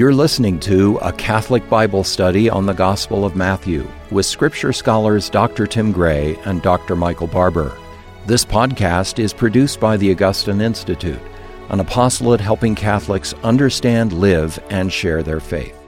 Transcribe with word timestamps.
You're 0.00 0.14
listening 0.14 0.58
to 0.60 0.96
a 1.02 1.12
Catholic 1.12 1.68
Bible 1.68 2.04
study 2.04 2.48
on 2.48 2.64
the 2.64 2.72
Gospel 2.72 3.26
of 3.26 3.36
Matthew 3.36 3.86
with 4.10 4.24
Scripture 4.24 4.72
scholars 4.72 5.28
Dr. 5.28 5.66
Tim 5.66 5.92
Gray 5.92 6.38
and 6.46 6.62
Dr. 6.62 6.96
Michael 6.96 7.26
Barber. 7.26 7.76
This 8.24 8.42
podcast 8.42 9.18
is 9.18 9.34
produced 9.34 9.78
by 9.78 9.98
the 9.98 10.10
Augustine 10.10 10.62
Institute, 10.62 11.20
an 11.68 11.80
apostolate 11.80 12.40
helping 12.40 12.74
Catholics 12.74 13.34
understand, 13.42 14.14
live, 14.14 14.58
and 14.70 14.90
share 14.90 15.22
their 15.22 15.38
faith. 15.38 15.79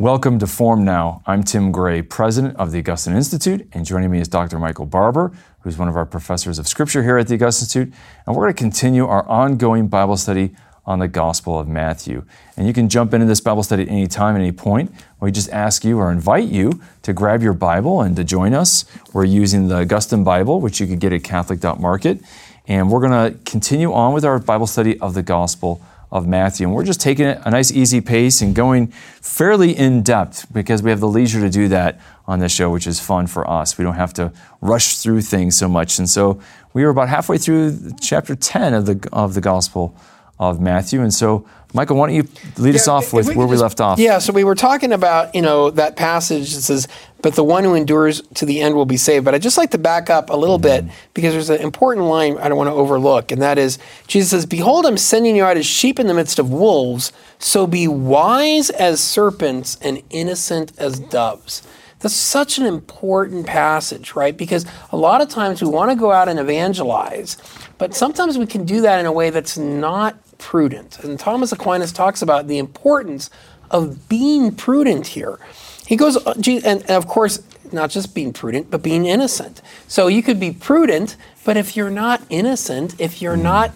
Welcome 0.00 0.38
to 0.38 0.46
Formed 0.46 0.86
Now. 0.86 1.20
I'm 1.26 1.42
Tim 1.42 1.70
Gray, 1.70 2.00
president 2.00 2.56
of 2.56 2.72
the 2.72 2.78
Augustine 2.78 3.14
Institute, 3.14 3.68
and 3.74 3.84
joining 3.84 4.10
me 4.10 4.18
is 4.18 4.28
Dr. 4.28 4.58
Michael 4.58 4.86
Barber, 4.86 5.30
who's 5.60 5.76
one 5.76 5.88
of 5.88 5.96
our 5.96 6.06
professors 6.06 6.58
of 6.58 6.66
Scripture 6.66 7.02
here 7.02 7.18
at 7.18 7.28
the 7.28 7.34
Augustine 7.34 7.66
Institute. 7.66 7.94
And 8.26 8.34
we're 8.34 8.44
going 8.44 8.54
to 8.54 8.58
continue 8.58 9.06
our 9.06 9.28
ongoing 9.28 9.88
Bible 9.88 10.16
study 10.16 10.56
on 10.86 11.00
the 11.00 11.06
Gospel 11.06 11.58
of 11.58 11.68
Matthew. 11.68 12.24
And 12.56 12.66
you 12.66 12.72
can 12.72 12.88
jump 12.88 13.12
into 13.12 13.26
this 13.26 13.42
Bible 13.42 13.62
study 13.62 13.82
at 13.82 13.90
any 13.90 14.06
time, 14.06 14.36
at 14.36 14.40
any 14.40 14.52
point. 14.52 14.90
We 15.20 15.32
just 15.32 15.50
ask 15.50 15.84
you 15.84 15.98
or 15.98 16.10
invite 16.10 16.48
you 16.48 16.80
to 17.02 17.12
grab 17.12 17.42
your 17.42 17.52
Bible 17.52 18.00
and 18.00 18.16
to 18.16 18.24
join 18.24 18.54
us. 18.54 18.86
We're 19.12 19.26
using 19.26 19.68
the 19.68 19.80
Augustine 19.80 20.24
Bible, 20.24 20.62
which 20.62 20.80
you 20.80 20.86
can 20.86 20.98
get 20.98 21.12
at 21.12 21.24
Catholic.market. 21.24 22.22
And 22.66 22.90
we're 22.90 23.06
going 23.06 23.32
to 23.32 23.38
continue 23.44 23.92
on 23.92 24.14
with 24.14 24.24
our 24.24 24.38
Bible 24.38 24.66
study 24.66 24.98
of 24.98 25.12
the 25.12 25.22
Gospel 25.22 25.82
of 26.12 26.26
Matthew. 26.26 26.66
And 26.66 26.74
we're 26.74 26.84
just 26.84 27.00
taking 27.00 27.26
it 27.26 27.40
a 27.44 27.50
nice, 27.50 27.70
easy 27.70 28.00
pace 28.00 28.42
and 28.42 28.54
going 28.54 28.88
fairly 29.20 29.76
in 29.76 30.02
depth 30.02 30.52
because 30.52 30.82
we 30.82 30.90
have 30.90 31.00
the 31.00 31.08
leisure 31.08 31.40
to 31.40 31.50
do 31.50 31.68
that 31.68 32.00
on 32.26 32.40
this 32.40 32.52
show, 32.52 32.70
which 32.70 32.86
is 32.86 33.00
fun 33.00 33.26
for 33.26 33.48
us. 33.48 33.78
We 33.78 33.84
don't 33.84 33.94
have 33.94 34.14
to 34.14 34.32
rush 34.60 34.98
through 34.98 35.22
things 35.22 35.56
so 35.56 35.68
much. 35.68 35.98
And 35.98 36.08
so 36.08 36.40
we 36.72 36.84
were 36.84 36.90
about 36.90 37.08
halfway 37.08 37.38
through 37.38 37.92
chapter 38.00 38.34
10 38.34 38.74
of 38.74 38.86
the, 38.86 39.08
of 39.12 39.34
the 39.34 39.40
Gospel 39.40 39.94
of 40.40 40.58
Matthew. 40.58 41.02
And 41.02 41.12
so, 41.12 41.46
Michael, 41.74 41.96
why 41.96 42.08
don't 42.08 42.16
you 42.16 42.28
lead 42.56 42.70
yeah, 42.70 42.80
us 42.80 42.88
off 42.88 43.12
with 43.12 43.28
we 43.28 43.36
where 43.36 43.46
just, 43.46 43.50
we 43.50 43.62
left 43.62 43.80
off? 43.80 43.98
Yeah, 43.98 44.18
so 44.18 44.32
we 44.32 44.42
were 44.42 44.54
talking 44.54 44.90
about, 44.90 45.34
you 45.34 45.42
know, 45.42 45.70
that 45.70 45.96
passage 45.96 46.54
that 46.54 46.62
says, 46.62 46.88
but 47.20 47.34
the 47.34 47.44
one 47.44 47.62
who 47.62 47.74
endures 47.74 48.22
to 48.34 48.46
the 48.46 48.62
end 48.62 48.74
will 48.74 48.86
be 48.86 48.96
saved. 48.96 49.24
But 49.26 49.34
I'd 49.34 49.42
just 49.42 49.58
like 49.58 49.70
to 49.72 49.78
back 49.78 50.08
up 50.08 50.30
a 50.30 50.36
little 50.36 50.58
mm-hmm. 50.58 50.86
bit 50.86 50.94
because 51.12 51.34
there's 51.34 51.50
an 51.50 51.60
important 51.60 52.06
line 52.06 52.38
I 52.38 52.48
don't 52.48 52.56
want 52.56 52.68
to 52.68 52.74
overlook. 52.74 53.30
And 53.30 53.42
that 53.42 53.58
is, 53.58 53.78
Jesus 54.06 54.30
says, 54.30 54.46
Behold, 54.46 54.86
I'm 54.86 54.96
sending 54.96 55.36
you 55.36 55.44
out 55.44 55.58
as 55.58 55.66
sheep 55.66 56.00
in 56.00 56.06
the 56.06 56.14
midst 56.14 56.38
of 56.38 56.50
wolves. 56.50 57.12
So 57.38 57.66
be 57.66 57.86
wise 57.86 58.70
as 58.70 59.00
serpents 59.00 59.76
and 59.82 60.02
innocent 60.08 60.72
as 60.78 60.98
doves. 60.98 61.62
That's 62.00 62.14
such 62.14 62.58
an 62.58 62.64
important 62.64 63.46
passage, 63.46 64.14
right? 64.16 64.34
Because 64.34 64.64
a 64.90 64.96
lot 64.96 65.20
of 65.20 65.28
times 65.28 65.60
we 65.60 65.68
want 65.68 65.90
to 65.90 65.96
go 65.96 66.10
out 66.10 66.28
and 66.28 66.38
evangelize, 66.38 67.36
but 67.76 67.94
sometimes 67.94 68.38
we 68.38 68.46
can 68.46 68.64
do 68.64 68.80
that 68.80 69.00
in 69.00 69.06
a 69.06 69.12
way 69.12 69.28
that's 69.28 69.58
not 69.58 70.16
prudent. 70.40 70.98
And 70.98 71.20
Thomas 71.20 71.52
Aquinas 71.52 71.92
talks 71.92 72.22
about 72.22 72.48
the 72.48 72.58
importance 72.58 73.30
of 73.70 74.08
being 74.08 74.52
prudent 74.52 75.06
here. 75.08 75.38
He 75.86 75.94
goes, 75.94 76.16
uh, 76.16 76.34
and, 76.64 76.82
of 76.90 77.06
course, 77.06 77.40
not 77.72 77.90
just 77.90 78.14
being 78.14 78.32
prudent, 78.32 78.70
but 78.70 78.82
being 78.82 79.06
innocent. 79.06 79.62
So 79.86 80.08
you 80.08 80.22
could 80.22 80.40
be 80.40 80.50
prudent, 80.50 81.16
but 81.44 81.56
if 81.56 81.76
you're 81.76 81.90
not 81.90 82.20
innocent, 82.28 83.00
if 83.00 83.22
you're 83.22 83.36
not 83.36 83.72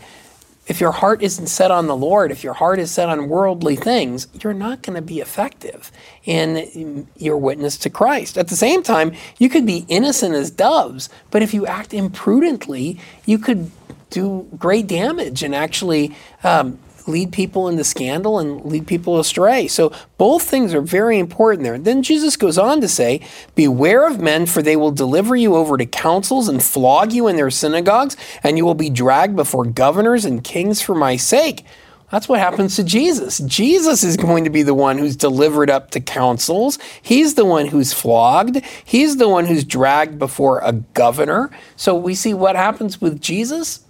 if 0.66 0.80
your 0.80 0.92
heart 0.92 1.22
isn't 1.22 1.48
set 1.48 1.70
on 1.70 1.86
the 1.88 1.96
Lord, 1.96 2.30
if 2.30 2.42
your 2.42 2.54
heart 2.54 2.78
is 2.78 2.90
set 2.90 3.08
on 3.08 3.28
worldly 3.28 3.76
things, 3.76 4.28
you're 4.42 4.54
not 4.54 4.82
going 4.82 4.96
to 4.96 5.02
be 5.02 5.20
effective 5.20 5.92
in 6.24 7.06
your 7.16 7.36
witness 7.36 7.76
to 7.78 7.90
Christ. 7.90 8.38
At 8.38 8.48
the 8.48 8.56
same 8.56 8.82
time, 8.82 9.12
you 9.38 9.50
could 9.50 9.66
be 9.66 9.84
innocent 9.88 10.34
as 10.34 10.50
doves, 10.50 11.10
but 11.30 11.42
if 11.42 11.52
you 11.52 11.66
act 11.66 11.92
imprudently, 11.92 12.98
you 13.26 13.38
could 13.38 13.70
do 14.14 14.48
great 14.56 14.86
damage 14.86 15.42
and 15.42 15.54
actually 15.54 16.14
um, 16.44 16.78
lead 17.06 17.32
people 17.32 17.68
into 17.68 17.84
scandal 17.84 18.38
and 18.38 18.64
lead 18.64 18.86
people 18.86 19.18
astray. 19.18 19.68
So 19.68 19.92
both 20.16 20.44
things 20.44 20.72
are 20.72 20.80
very 20.80 21.18
important 21.18 21.64
there. 21.64 21.78
Then 21.78 22.02
Jesus 22.02 22.36
goes 22.36 22.56
on 22.56 22.80
to 22.80 22.88
say, 22.88 23.20
Beware 23.54 24.06
of 24.06 24.20
men, 24.20 24.46
for 24.46 24.62
they 24.62 24.76
will 24.76 24.92
deliver 24.92 25.36
you 25.36 25.54
over 25.54 25.76
to 25.76 25.86
councils 25.86 26.48
and 26.48 26.62
flog 26.62 27.12
you 27.12 27.28
in 27.28 27.36
their 27.36 27.50
synagogues, 27.50 28.16
and 28.42 28.56
you 28.56 28.64
will 28.64 28.74
be 28.74 28.90
dragged 28.90 29.36
before 29.36 29.64
governors 29.64 30.24
and 30.24 30.44
kings 30.44 30.80
for 30.80 30.94
my 30.94 31.16
sake. 31.16 31.64
That's 32.10 32.28
what 32.28 32.38
happens 32.38 32.76
to 32.76 32.84
Jesus. 32.84 33.38
Jesus 33.38 34.04
is 34.04 34.16
going 34.16 34.44
to 34.44 34.50
be 34.50 34.62
the 34.62 34.74
one 34.74 34.98
who's 34.98 35.16
delivered 35.16 35.68
up 35.68 35.90
to 35.92 36.00
councils. 36.00 36.78
He's 37.02 37.34
the 37.34 37.44
one 37.44 37.66
who's 37.66 37.92
flogged. 37.92 38.64
He's 38.84 39.16
the 39.16 39.28
one 39.28 39.46
who's 39.46 39.64
dragged 39.64 40.16
before 40.16 40.60
a 40.60 40.72
governor. 40.72 41.50
So 41.74 41.96
we 41.96 42.14
see 42.14 42.32
what 42.32 42.54
happens 42.54 43.00
with 43.00 43.20
Jesus 43.20 43.83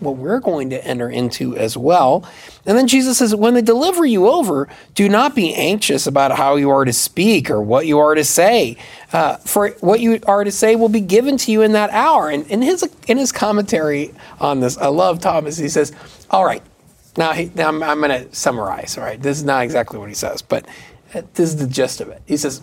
what 0.00 0.16
we're 0.16 0.40
going 0.40 0.70
to 0.70 0.84
enter 0.84 1.10
into 1.10 1.56
as 1.56 1.76
well. 1.76 2.28
And 2.66 2.76
then 2.78 2.86
Jesus 2.86 3.18
says, 3.18 3.34
When 3.34 3.54
they 3.54 3.62
deliver 3.62 4.04
you 4.04 4.28
over, 4.28 4.68
do 4.94 5.08
not 5.08 5.34
be 5.34 5.54
anxious 5.54 6.06
about 6.06 6.36
how 6.36 6.56
you 6.56 6.70
are 6.70 6.84
to 6.84 6.92
speak 6.92 7.50
or 7.50 7.60
what 7.60 7.86
you 7.86 7.98
are 7.98 8.14
to 8.14 8.24
say. 8.24 8.76
Uh, 9.12 9.36
for 9.38 9.70
what 9.80 10.00
you 10.00 10.20
are 10.26 10.44
to 10.44 10.52
say 10.52 10.76
will 10.76 10.88
be 10.88 11.00
given 11.00 11.36
to 11.38 11.52
you 11.52 11.62
in 11.62 11.72
that 11.72 11.90
hour. 11.90 12.28
And 12.28 12.46
in 12.46 12.62
his, 12.62 12.88
in 13.06 13.18
his 13.18 13.32
commentary 13.32 14.14
on 14.40 14.60
this, 14.60 14.76
I 14.78 14.88
love 14.88 15.20
Thomas. 15.20 15.56
He 15.56 15.68
says, 15.68 15.92
All 16.30 16.44
right, 16.44 16.62
now, 17.16 17.32
he, 17.32 17.50
now 17.54 17.68
I'm, 17.68 17.82
I'm 17.82 18.00
going 18.00 18.10
to 18.10 18.34
summarize. 18.34 18.96
All 18.96 19.04
right, 19.04 19.20
this 19.20 19.38
is 19.38 19.44
not 19.44 19.64
exactly 19.64 19.98
what 19.98 20.08
he 20.08 20.14
says, 20.14 20.42
but 20.42 20.66
uh, 21.14 21.22
this 21.34 21.48
is 21.50 21.56
the 21.56 21.66
gist 21.66 22.00
of 22.00 22.08
it. 22.08 22.22
He 22.26 22.36
says, 22.36 22.62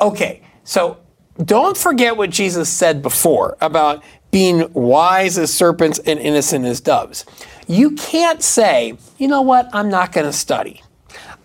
Okay, 0.00 0.42
so 0.64 0.98
don't 1.44 1.76
forget 1.76 2.16
what 2.16 2.30
Jesus 2.30 2.68
said 2.68 3.02
before 3.02 3.56
about 3.60 4.02
being 4.30 4.72
wise 4.72 5.38
as 5.38 5.52
serpents 5.52 5.98
and 6.00 6.18
innocent 6.18 6.64
as 6.64 6.80
doves. 6.80 7.24
You 7.66 7.92
can't 7.92 8.42
say, 8.42 8.96
you 9.18 9.28
know 9.28 9.42
what, 9.42 9.68
I'm 9.72 9.88
not 9.88 10.12
going 10.12 10.26
to 10.26 10.32
study. 10.32 10.82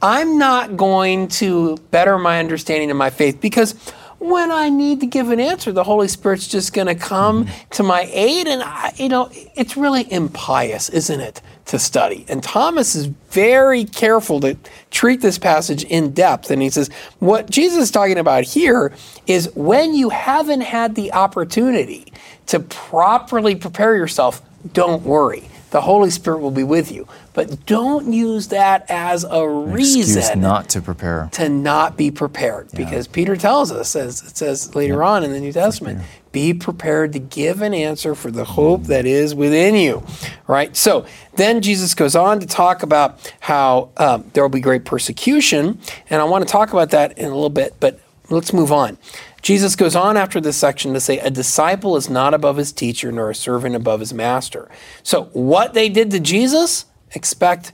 I'm 0.02 0.38
not 0.38 0.78
going 0.78 1.28
to 1.30 1.78
better 1.92 2.18
my 2.18 2.40
understanding 2.40 2.90
of 2.90 2.98
my 2.98 3.10
faith 3.10 3.40
because 3.40 3.76
when 4.22 4.52
I 4.52 4.70
need 4.70 5.00
to 5.00 5.08
give 5.08 5.32
an 5.32 5.40
answer, 5.40 5.72
the 5.72 5.84
Holy 5.84 6.08
Spirit's 6.08 6.48
just 6.48 6.74
going 6.74 6.88
to 6.88 6.96
come 6.96 7.46
mm-hmm. 7.46 7.70
to 7.72 7.84
my 7.84 8.10
aid. 8.12 8.48
And, 8.48 8.62
I, 8.62 8.94
you 8.98 9.10
know, 9.10 9.30
it's 9.56 9.76
really 9.76 10.12
impious, 10.12 10.90
isn't 10.90 11.20
it, 11.20 11.42
to 11.72 11.80
study? 11.80 12.26
And 12.28 12.44
Thomas 12.44 12.96
is 12.96 13.08
very 13.30 13.86
careful 13.86 14.42
to 14.42 14.58
treat 14.92 15.22
this 15.22 15.38
passage 15.38 15.84
in 15.86 16.12
depth. 16.14 16.52
And 16.52 16.62
he 16.62 16.70
says, 16.70 16.90
what 17.20 17.50
Jesus 17.50 17.84
is 17.84 17.92
talking 17.92 18.18
about 18.18 18.44
here 18.44 18.94
is 19.26 19.50
when 19.56 19.96
you 19.96 20.10
haven't 20.10 20.62
had 20.62 20.96
the 20.96 21.14
opportunity 21.14 22.12
to 22.48 22.60
properly 22.60 23.56
prepare 23.56 23.96
yourself, 23.96 24.42
don't 24.74 25.04
worry. 25.04 25.48
The 25.72 25.82
Holy 25.82 26.10
Spirit 26.10 26.40
will 26.40 26.52
be 26.52 26.64
with 26.64 26.92
you. 26.92 27.08
But 27.34 27.66
don't 27.66 28.12
use 28.12 28.50
that 28.50 28.86
as 28.90 29.24
a 29.24 29.48
reason 29.48 30.42
not 30.42 30.70
to 30.70 30.82
prepare. 30.82 31.30
To 31.34 31.50
not 31.50 31.98
be 31.98 32.12
prepared. 32.12 32.70
Yeah. 32.72 32.80
Because 32.80 33.08
Peter 33.08 33.36
tells 33.36 33.72
us, 33.72 33.96
as 33.96 34.22
it 34.22 34.38
says 34.38 34.76
later 34.76 35.04
on 35.04 35.24
in 35.24 35.32
the 35.32 35.40
New 35.40 35.54
Testament, 35.54 36.02
be 36.32 36.54
prepared 36.54 37.14
to 37.14 37.20
give 37.20 37.62
an 37.62 37.74
answer 37.74 38.16
for 38.16 38.32
the 38.32 38.44
hope 38.44 38.84
that 38.84 39.06
is 39.06 39.34
within 39.34 39.76
you. 39.76 40.04
Right? 40.48 40.76
So 40.76 41.06
then 41.36 41.62
Jesus 41.62 41.94
goes 41.96 42.16
on 42.16 42.40
to 42.42 42.46
talk 42.46 42.84
about 42.84 43.34
how 43.40 43.90
um, 43.98 44.30
there 44.34 44.44
will 44.44 44.50
be 44.50 44.62
great 44.62 44.86
persecution. 44.86 45.80
And 46.10 46.22
I 46.22 46.26
want 46.26 46.46
to 46.46 46.52
talk 46.52 46.72
about 46.72 46.92
that 46.92 47.18
in 47.18 47.26
a 47.26 47.34
little 47.34 47.50
bit, 47.50 47.76
but 47.80 48.00
let's 48.30 48.54
move 48.54 48.72
on. 48.72 48.98
Jesus 49.42 49.76
goes 49.76 49.96
on 49.96 50.18
after 50.18 50.40
this 50.40 50.58
section 50.58 50.94
to 50.94 51.00
say, 51.00 51.20
A 51.20 51.30
disciple 51.30 51.96
is 51.98 52.10
not 52.10 52.34
above 52.34 52.58
his 52.58 52.72
teacher, 52.72 53.12
nor 53.12 53.32
a 53.32 53.36
servant 53.36 53.76
above 53.76 54.00
his 54.00 54.14
master. 54.14 54.70
So, 55.04 55.26
what 55.34 55.74
they 55.74 55.90
did 55.90 56.12
to 56.12 56.20
Jesus, 56.20 56.86
expect 57.14 57.74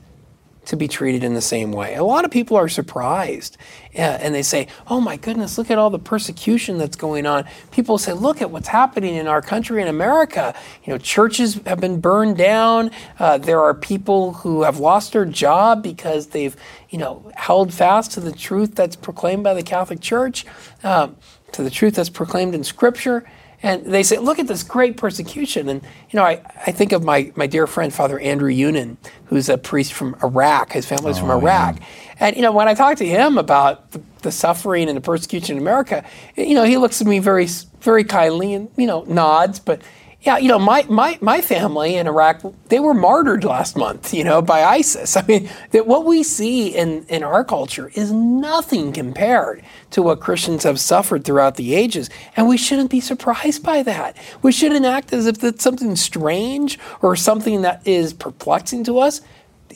to 0.67 0.75
be 0.75 0.87
treated 0.87 1.23
in 1.23 1.33
the 1.33 1.41
same 1.41 1.71
way. 1.71 1.95
A 1.95 2.03
lot 2.03 2.25
of 2.25 2.31
people 2.31 2.57
are 2.57 2.67
surprised 2.67 3.57
and 3.93 4.35
they 4.35 4.43
say, 4.43 4.67
Oh 4.87 4.99
my 4.99 5.15
goodness, 5.15 5.57
look 5.57 5.71
at 5.71 5.77
all 5.77 5.89
the 5.89 5.97
persecution 5.97 6.77
that's 6.77 6.97
going 6.97 7.25
on. 7.25 7.45
People 7.71 7.97
say, 7.97 8.11
Look 8.11 8.41
at 8.41 8.51
what's 8.51 8.67
happening 8.67 9.15
in 9.15 9.27
our 9.27 9.41
country 9.41 9.81
in 9.81 9.87
America. 9.87 10.53
You 10.83 10.91
know, 10.91 10.99
churches 10.99 11.55
have 11.65 11.79
been 11.79 12.01
burned 12.01 12.37
down. 12.37 12.91
Uh, 13.17 13.37
there 13.37 13.61
are 13.61 13.73
people 13.73 14.33
who 14.33 14.63
have 14.63 14.77
lost 14.77 15.13
their 15.13 15.25
job 15.25 15.81
because 15.81 16.27
they've, 16.27 16.55
you 16.89 16.97
know, 16.97 17.31
held 17.35 17.73
fast 17.73 18.11
to 18.13 18.19
the 18.19 18.33
truth 18.33 18.75
that's 18.75 18.97
proclaimed 18.97 19.45
by 19.45 19.53
the 19.53 19.63
Catholic 19.63 20.01
Church. 20.01 20.45
Uh, 20.83 21.09
to 21.57 21.63
the 21.63 21.69
truth 21.69 21.95
that's 21.95 22.09
proclaimed 22.09 22.55
in 22.55 22.63
Scripture. 22.63 23.29
And 23.63 23.83
they 23.85 24.03
say, 24.03 24.19
look 24.19 24.37
at 24.37 24.47
this 24.47 24.61
great 24.61 24.97
persecution. 24.97 25.67
And, 25.67 25.81
you 25.81 26.17
know, 26.17 26.23
I, 26.23 26.41
I 26.67 26.71
think 26.71 26.91
of 26.91 27.03
my, 27.03 27.31
my 27.35 27.47
dear 27.47 27.65
friend, 27.65 27.91
Father 27.91 28.19
Andrew 28.19 28.51
Younan, 28.51 28.97
who's 29.25 29.49
a 29.49 29.57
priest 29.57 29.93
from 29.93 30.15
Iraq. 30.23 30.73
His 30.73 30.85
family's 30.85 31.17
oh, 31.17 31.21
from 31.21 31.31
Iraq. 31.31 31.79
Yeah. 31.79 31.85
And, 32.19 32.35
you 32.35 32.43
know, 32.43 32.51
when 32.51 32.67
I 32.67 32.75
talk 32.75 32.97
to 32.97 33.05
him 33.05 33.39
about 33.39 33.91
the, 33.91 34.01
the, 34.21 34.31
suffering 34.31 34.89
and 34.89 34.95
the 34.95 35.01
persecution 35.01 35.57
in 35.57 35.61
America, 35.61 36.05
you 36.35 36.53
know, 36.53 36.63
he 36.65 36.77
looks 36.77 37.01
at 37.01 37.07
me 37.07 37.17
very, 37.17 37.47
very 37.81 38.03
kindly 38.03 38.53
and, 38.53 38.69
you 38.77 38.85
know, 38.85 39.03
nods. 39.05 39.59
But 39.59 39.81
yeah, 40.21 40.37
you 40.37 40.47
know, 40.47 40.57
my, 40.57 40.83
my, 40.89 41.17
my 41.21 41.41
family 41.41 41.95
in 41.95 42.07
Iraq, 42.07 42.41
they 42.69 42.79
were 42.79 42.95
martyred 42.95 43.43
last 43.43 43.77
month, 43.77 44.13
you 44.13 44.23
know, 44.23 44.41
by 44.41 44.63
ISIS. 44.63 45.15
I 45.15 45.23
mean, 45.27 45.49
that 45.71 45.85
what 45.85 46.05
we 46.05 46.23
see 46.23 46.75
in, 46.75 47.05
in 47.07 47.23
our 47.23 47.43
culture 47.45 47.91
is 47.93 48.11
nothing 48.11 48.91
compared 48.91 49.63
to 49.91 50.01
what 50.01 50.19
Christians 50.19 50.63
have 50.63 50.79
suffered 50.79 51.23
throughout 51.23 51.55
the 51.55 51.75
ages. 51.75 52.09
And 52.35 52.47
we 52.47 52.57
shouldn't 52.57 52.89
be 52.89 52.99
surprised 52.99 53.61
by 53.63 53.83
that. 53.83 54.17
We 54.41 54.51
shouldn't 54.51 54.85
act 54.85 55.13
as 55.13 55.27
if 55.27 55.37
that's 55.37 55.63
something 55.63 55.95
strange 55.95 56.79
or 57.01 57.15
something 57.15 57.61
that 57.61 57.85
is 57.85 58.13
perplexing 58.13 58.83
to 58.85 58.99
us 58.99 59.21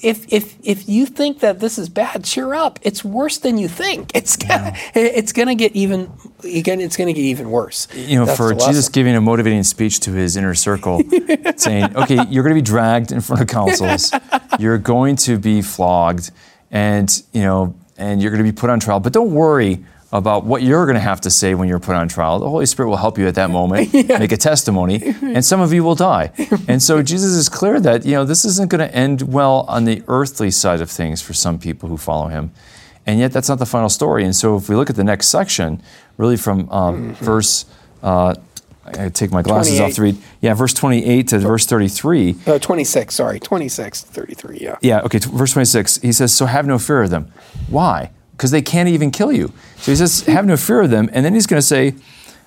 if 0.02 0.32
if 0.32 0.56
if 0.64 0.90
you 0.90 1.06
think 1.06 1.40
that 1.40 1.60
this 1.60 1.78
is 1.78 1.90
bad, 1.90 2.24
cheer 2.24 2.54
up. 2.54 2.80
It's 2.82 3.04
worse 3.04 3.38
than 3.38 3.58
you 3.58 3.68
think. 3.68 4.12
It's 4.22 4.36
gonna, 4.36 4.74
yeah. 4.76 5.02
it's 5.02 5.32
going 5.34 5.48
to 5.48 5.56
get 5.56 5.76
even 5.76 6.12
again. 6.44 6.80
It's 6.80 6.96
going 6.96 7.08
to 7.08 7.14
get 7.14 7.24
even 7.24 7.50
worse. 7.50 7.88
You 7.96 8.20
know, 8.20 8.26
That's 8.26 8.38
for 8.38 8.54
Jesus 8.54 8.88
giving 8.88 9.16
a 9.16 9.22
motivating 9.22 9.64
speech 9.64 10.00
to 10.02 10.12
his 10.12 10.38
inner 10.38 10.54
circle, 10.54 11.02
saying, 11.56 11.96
"Okay, 11.98 12.26
you're 12.30 12.44
going 12.44 12.56
to 12.56 12.62
be 12.62 12.66
dragged 12.66 13.12
in 13.12 13.20
front 13.22 13.42
of 13.42 13.48
councils. 13.48 14.14
you're 14.60 14.78
going 14.78 15.16
to 15.18 15.40
be 15.40 15.62
flogged, 15.62 16.32
and 16.70 17.10
you 17.32 17.42
know, 17.42 17.74
and 17.98 18.22
you're 18.22 18.32
going 18.32 18.44
to 18.44 18.52
be 18.52 18.56
put 18.56 18.70
on 18.70 18.80
trial. 18.80 19.00
But 19.00 19.14
don't 19.14 19.34
worry." 19.34 19.84
About 20.14 20.44
what 20.44 20.62
you're 20.62 20.86
going 20.86 20.96
to 20.96 21.00
have 21.00 21.22
to 21.22 21.30
say 21.30 21.56
when 21.56 21.68
you're 21.70 21.80
put 21.80 21.96
on 21.96 22.08
trial. 22.08 22.40
The 22.40 22.50
Holy 22.50 22.66
Spirit 22.66 22.90
will 22.90 22.98
help 22.98 23.18
you 23.18 23.28
at 23.28 23.36
that 23.36 23.50
moment, 23.50 23.90
yeah. 23.94 24.18
make 24.18 24.32
a 24.32 24.38
testimony, 24.38 25.02
and 25.22 25.44
some 25.44 25.62
of 25.62 25.72
you 25.74 25.84
will 25.84 25.96
die. 25.96 26.32
And 26.68 26.82
so 26.82 27.02
Jesus 27.02 27.32
is 27.32 27.50
clear 27.50 27.80
that, 27.80 28.06
you 28.06 28.14
know, 28.14 28.26
this 28.26 28.44
isn't 28.46 28.70
going 28.70 28.88
to 28.88 28.94
end 28.94 29.22
well 29.22 29.66
on 29.68 29.86
the 29.86 30.04
earthly 30.08 30.52
side 30.52 30.82
of 30.82 30.92
things 30.92 31.22
for 31.22 31.34
some 31.34 31.58
people 31.60 31.88
who 31.88 31.98
follow 31.98 32.28
him. 32.28 32.52
And 33.06 33.20
yet 33.20 33.32
that's 33.32 33.50
not 33.50 33.60
the 33.60 33.66
final 33.66 33.90
story. 33.90 34.24
And 34.24 34.36
so 34.36 34.58
if 34.58 34.70
we 34.70 34.76
look 34.76 34.90
at 34.90 34.96
the 34.96 35.04
next 35.04 35.30
section, 35.30 35.82
really 36.18 36.38
from 36.38 36.70
um, 36.70 37.14
mm-hmm. 37.14 37.26
verse 37.26 37.66
uh, 38.04 38.36
I 38.84 39.10
take 39.10 39.32
my 39.32 39.42
glasses 39.42 39.80
off 39.80 39.94
to 39.94 40.02
read. 40.02 40.18
Yeah, 40.42 40.54
verse 40.54 40.74
28 40.74 41.28
to 41.30 41.40
verse 41.40 41.66
33. 41.66 42.36
Uh, 42.46 42.60
26, 42.60 43.14
sorry. 43.14 43.40
26, 43.40 44.02
33, 44.02 44.58
yeah. 44.60 44.78
Yeah, 44.82 45.02
okay, 45.02 45.20
t- 45.20 45.30
verse 45.30 45.54
26. 45.54 45.98
He 45.98 46.12
says, 46.12 46.34
So 46.34 46.46
have 46.46 46.66
no 46.66 46.80
fear 46.80 47.04
of 47.04 47.10
them. 47.10 47.32
Why? 47.70 48.12
Because 48.42 48.50
they 48.50 48.62
can't 48.64 48.90
even 48.90 49.12
kill 49.12 49.32
you. 49.32 49.54
So 49.76 49.92
he 49.92 49.96
says, 49.96 50.22
have 50.22 50.48
no 50.48 50.58
fear 50.58 50.82
of 50.82 50.90
them. 50.90 51.12
And 51.14 51.24
then 51.24 51.36
he's 51.36 51.46
going 51.46 51.60
to 51.60 51.66
say, 51.66 51.94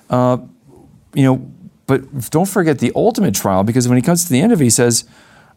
uh, 0.09 0.39
you 1.13 1.23
know, 1.23 1.49
but 1.87 2.29
don't 2.31 2.49
forget 2.49 2.79
the 2.79 2.91
ultimate 2.97 3.33
trial 3.33 3.63
because 3.63 3.87
when 3.87 3.95
he 3.95 4.01
comes 4.01 4.25
to 4.25 4.29
the 4.29 4.41
end 4.41 4.51
of 4.51 4.59
it, 4.59 4.65
he 4.65 4.69
says, 4.69 5.05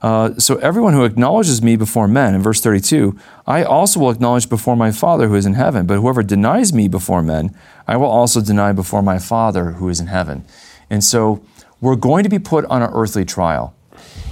uh, 0.01 0.39
so 0.39 0.55
everyone 0.59 0.93
who 0.93 1.05
acknowledges 1.05 1.61
me 1.61 1.75
before 1.75 2.07
men, 2.07 2.37
in 2.37 2.41
verse 2.41 2.61
32, 2.61 3.19
I 3.49 3.65
also 3.65 3.99
will 3.99 4.11
acknowledge 4.11 4.49
before 4.49 4.77
my 4.77 4.93
Father 4.93 5.27
who 5.27 5.35
is 5.35 5.45
in 5.45 5.55
heaven. 5.55 5.87
But 5.87 5.97
whoever 5.99 6.23
denies 6.23 6.73
me 6.73 6.87
before 6.87 7.21
men, 7.21 7.53
I 7.89 7.97
will 7.97 8.07
also 8.07 8.41
deny 8.41 8.71
before 8.71 9.03
my 9.03 9.19
Father 9.19 9.73
who 9.73 9.89
is 9.89 9.99
in 9.99 10.07
heaven. 10.07 10.45
And 10.89 11.03
so 11.03 11.45
we're 11.81 11.97
going 11.97 12.23
to 12.23 12.31
be 12.31 12.39
put 12.39 12.65
on 12.67 12.81
an 12.81 12.91
earthly 12.93 13.25
trial. 13.25 13.75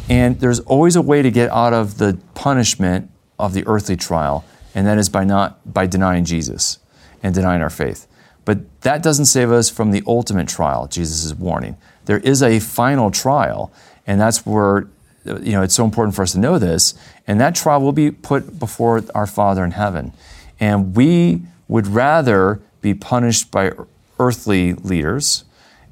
And 0.08 0.38
there's 0.38 0.60
always 0.60 0.94
a 0.94 1.02
way 1.02 1.22
to 1.22 1.32
get 1.32 1.50
out 1.50 1.72
of 1.72 1.98
the 1.98 2.16
punishment 2.34 3.10
of 3.40 3.54
the 3.54 3.66
earthly 3.66 3.96
trial 3.96 4.44
and 4.76 4.86
that 4.86 4.98
is 4.98 5.08
by 5.08 5.24
not 5.24 5.72
by 5.72 5.86
denying 5.86 6.24
Jesus 6.24 6.78
and 7.22 7.34
denying 7.34 7.62
our 7.62 7.70
faith. 7.70 8.06
But 8.44 8.58
that 8.82 9.02
doesn't 9.02 9.24
save 9.24 9.50
us 9.50 9.68
from 9.68 9.90
the 9.90 10.04
ultimate 10.06 10.46
trial, 10.46 10.86
Jesus 10.86 11.24
is 11.24 11.34
warning. 11.34 11.76
There 12.04 12.18
is 12.18 12.42
a 12.42 12.60
final 12.60 13.10
trial, 13.10 13.72
and 14.06 14.20
that's 14.20 14.46
where 14.46 14.86
you 15.24 15.52
know 15.52 15.62
it's 15.62 15.74
so 15.74 15.84
important 15.84 16.14
for 16.14 16.22
us 16.22 16.32
to 16.32 16.38
know 16.38 16.58
this, 16.58 16.94
and 17.26 17.40
that 17.40 17.56
trial 17.56 17.80
will 17.80 17.92
be 17.92 18.12
put 18.12 18.60
before 18.60 19.02
our 19.14 19.26
Father 19.26 19.64
in 19.64 19.72
heaven. 19.72 20.12
And 20.60 20.94
we 20.94 21.42
would 21.66 21.88
rather 21.88 22.60
be 22.82 22.94
punished 22.94 23.50
by 23.50 23.72
earthly 24.20 24.74
leaders 24.74 25.44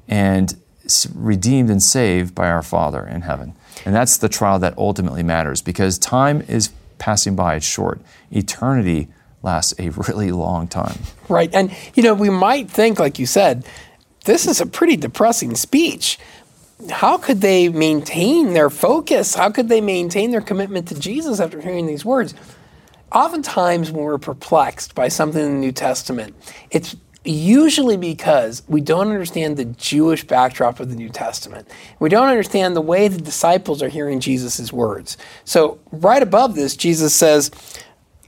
and 0.07 0.55
redeemed 1.13 1.69
and 1.69 1.81
saved 1.81 2.35
by 2.35 2.49
our 2.49 2.61
Father 2.61 3.05
in 3.05 3.21
heaven. 3.21 3.55
And 3.83 3.93
that's 3.93 4.17
the 4.17 4.29
trial 4.29 4.59
that 4.59 4.77
ultimately 4.77 5.23
matters 5.23 5.61
because 5.61 5.97
time 5.97 6.41
is 6.47 6.69
passing 6.97 7.35
by, 7.35 7.55
it's 7.55 7.65
short. 7.65 8.01
Eternity 8.31 9.07
lasts 9.43 9.73
a 9.79 9.89
really 9.89 10.31
long 10.31 10.67
time. 10.67 10.97
Right. 11.29 11.53
And, 11.53 11.75
you 11.93 12.03
know, 12.03 12.13
we 12.13 12.29
might 12.29 12.69
think, 12.69 12.99
like 12.99 13.19
you 13.19 13.25
said, 13.25 13.65
this 14.25 14.47
is 14.47 14.59
a 14.59 14.65
pretty 14.65 14.97
depressing 14.97 15.55
speech. 15.55 16.17
How 16.89 17.17
could 17.17 17.41
they 17.41 17.69
maintain 17.69 18.53
their 18.53 18.69
focus? 18.69 19.35
How 19.35 19.49
could 19.49 19.69
they 19.69 19.81
maintain 19.81 20.31
their 20.31 20.41
commitment 20.41 20.87
to 20.89 20.99
Jesus 20.99 21.39
after 21.39 21.61
hearing 21.61 21.85
these 21.85 22.03
words? 22.03 22.33
Oftentimes, 23.11 23.91
when 23.91 24.03
we're 24.03 24.17
perplexed 24.17 24.93
by 24.95 25.07
something 25.07 25.41
in 25.41 25.53
the 25.53 25.59
New 25.59 25.71
Testament, 25.71 26.35
it's 26.71 26.95
usually 27.27 27.97
because 27.97 28.63
we 28.67 28.81
don't 28.81 29.07
understand 29.07 29.57
the 29.57 29.65
Jewish 29.65 30.25
backdrop 30.25 30.79
of 30.79 30.89
the 30.89 30.95
New 30.95 31.09
Testament. 31.09 31.67
We 31.99 32.09
don't 32.09 32.29
understand 32.29 32.75
the 32.75 32.81
way 32.81 33.07
the 33.07 33.21
disciples 33.21 33.81
are 33.81 33.89
hearing 33.89 34.19
Jesus' 34.19 34.71
words. 34.71 35.17
So, 35.43 35.79
right 35.91 36.21
above 36.21 36.55
this, 36.55 36.75
Jesus 36.75 37.13
says, 37.13 37.51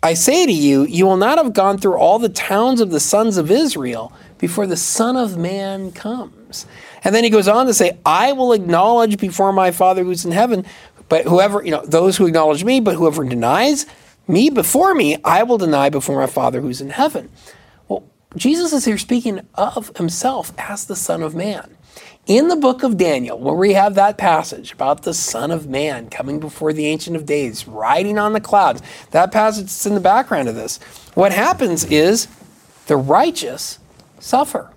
I 0.03 0.13
say 0.13 0.45
to 0.45 0.53
you, 0.53 0.85
you 0.85 1.05
will 1.05 1.17
not 1.17 1.37
have 1.37 1.53
gone 1.53 1.77
through 1.77 1.97
all 1.97 2.19
the 2.19 2.29
towns 2.29 2.81
of 2.81 2.91
the 2.91 2.99
sons 2.99 3.37
of 3.37 3.49
Israel 3.49 4.13
before 4.37 4.67
the 4.67 4.77
Son 4.77 5.17
of 5.17 5.37
Man 5.37 5.91
comes. 5.91 6.65
And 7.03 7.15
then 7.15 7.23
he 7.23 7.29
goes 7.29 7.47
on 7.47 7.65
to 7.65 7.73
say, 7.73 7.97
I 8.05 8.33
will 8.33 8.53
acknowledge 8.53 9.17
before 9.17 9.51
my 9.51 9.71
Father 9.71 10.03
who's 10.03 10.25
in 10.25 10.31
heaven, 10.31 10.65
but 11.09 11.25
whoever, 11.25 11.63
you 11.63 11.71
know, 11.71 11.85
those 11.85 12.17
who 12.17 12.27
acknowledge 12.27 12.63
me, 12.63 12.79
but 12.79 12.95
whoever 12.95 13.23
denies 13.23 13.85
me 14.27 14.49
before 14.49 14.93
me, 14.93 15.17
I 15.23 15.43
will 15.43 15.57
deny 15.57 15.89
before 15.89 16.19
my 16.19 16.27
Father 16.27 16.61
who's 16.61 16.81
in 16.81 16.89
heaven. 16.89 17.29
Jesus 18.35 18.73
is 18.73 18.85
here 18.85 18.97
speaking 18.97 19.47
of 19.55 19.95
himself 19.97 20.51
as 20.57 20.85
the 20.85 20.95
Son 20.95 21.23
of 21.23 21.33
Man. 21.33 21.77
In 22.25 22.49
the 22.49 22.57
book 22.57 22.83
of 22.83 22.97
Daniel, 22.97 23.39
where 23.39 23.55
we 23.55 23.73
have 23.73 23.95
that 23.95 24.17
passage 24.17 24.73
about 24.73 25.03
the 25.03 25.13
Son 25.13 25.49
of 25.49 25.67
Man 25.67 26.09
coming 26.09 26.41
before 26.41 26.73
the 26.73 26.85
Ancient 26.85 27.15
of 27.15 27.25
Days, 27.25 27.67
riding 27.67 28.17
on 28.17 28.33
the 28.33 28.41
clouds, 28.41 28.81
that 29.11 29.31
passage 29.31 29.67
is 29.67 29.85
in 29.85 29.95
the 29.95 30.01
background 30.01 30.49
of 30.49 30.55
this. 30.55 30.77
What 31.13 31.31
happens 31.31 31.85
is 31.85 32.27
the 32.87 32.97
righteous 32.97 33.79
suffer. 34.19 34.71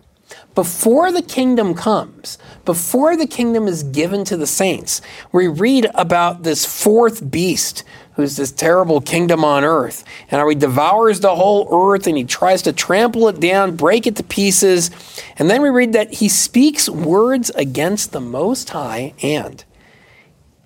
Before 0.55 1.11
the 1.11 1.23
kingdom 1.23 1.75
comes, 1.75 2.39
before 2.65 3.17
the 3.17 3.27
kingdom 3.27 3.67
is 3.67 3.83
given 3.83 4.25
to 4.27 4.37
the 4.37 4.47
saints, 4.47 5.01
we 5.33 5.49
read 5.49 5.89
about 5.95 6.45
this 6.45 6.65
fourth 6.65 7.31
beast 7.31 7.83
who's 8.15 8.37
this 8.37 8.53
terrible 8.53 9.01
kingdom 9.01 9.45
on 9.45 9.65
earth. 9.65 10.05
And 10.31 10.47
he 10.49 10.55
devours 10.55 11.21
the 11.21 11.35
whole 11.35 11.69
earth 11.73 12.07
and 12.07 12.17
he 12.17 12.25
tries 12.25 12.63
to 12.63 12.73
trample 12.73 13.29
it 13.29 13.41
down, 13.41 13.77
break 13.77 14.07
it 14.07 14.17
to 14.17 14.23
pieces. 14.23 14.91
And 15.37 15.49
then 15.49 15.63
we 15.63 15.71
read 15.71 15.93
that 15.93 16.15
he 16.15 16.29
speaks 16.29 16.89
words 16.89 17.51
against 17.51 18.13
the 18.13 18.21
Most 18.21 18.71
High 18.71 19.15
and 19.23 19.65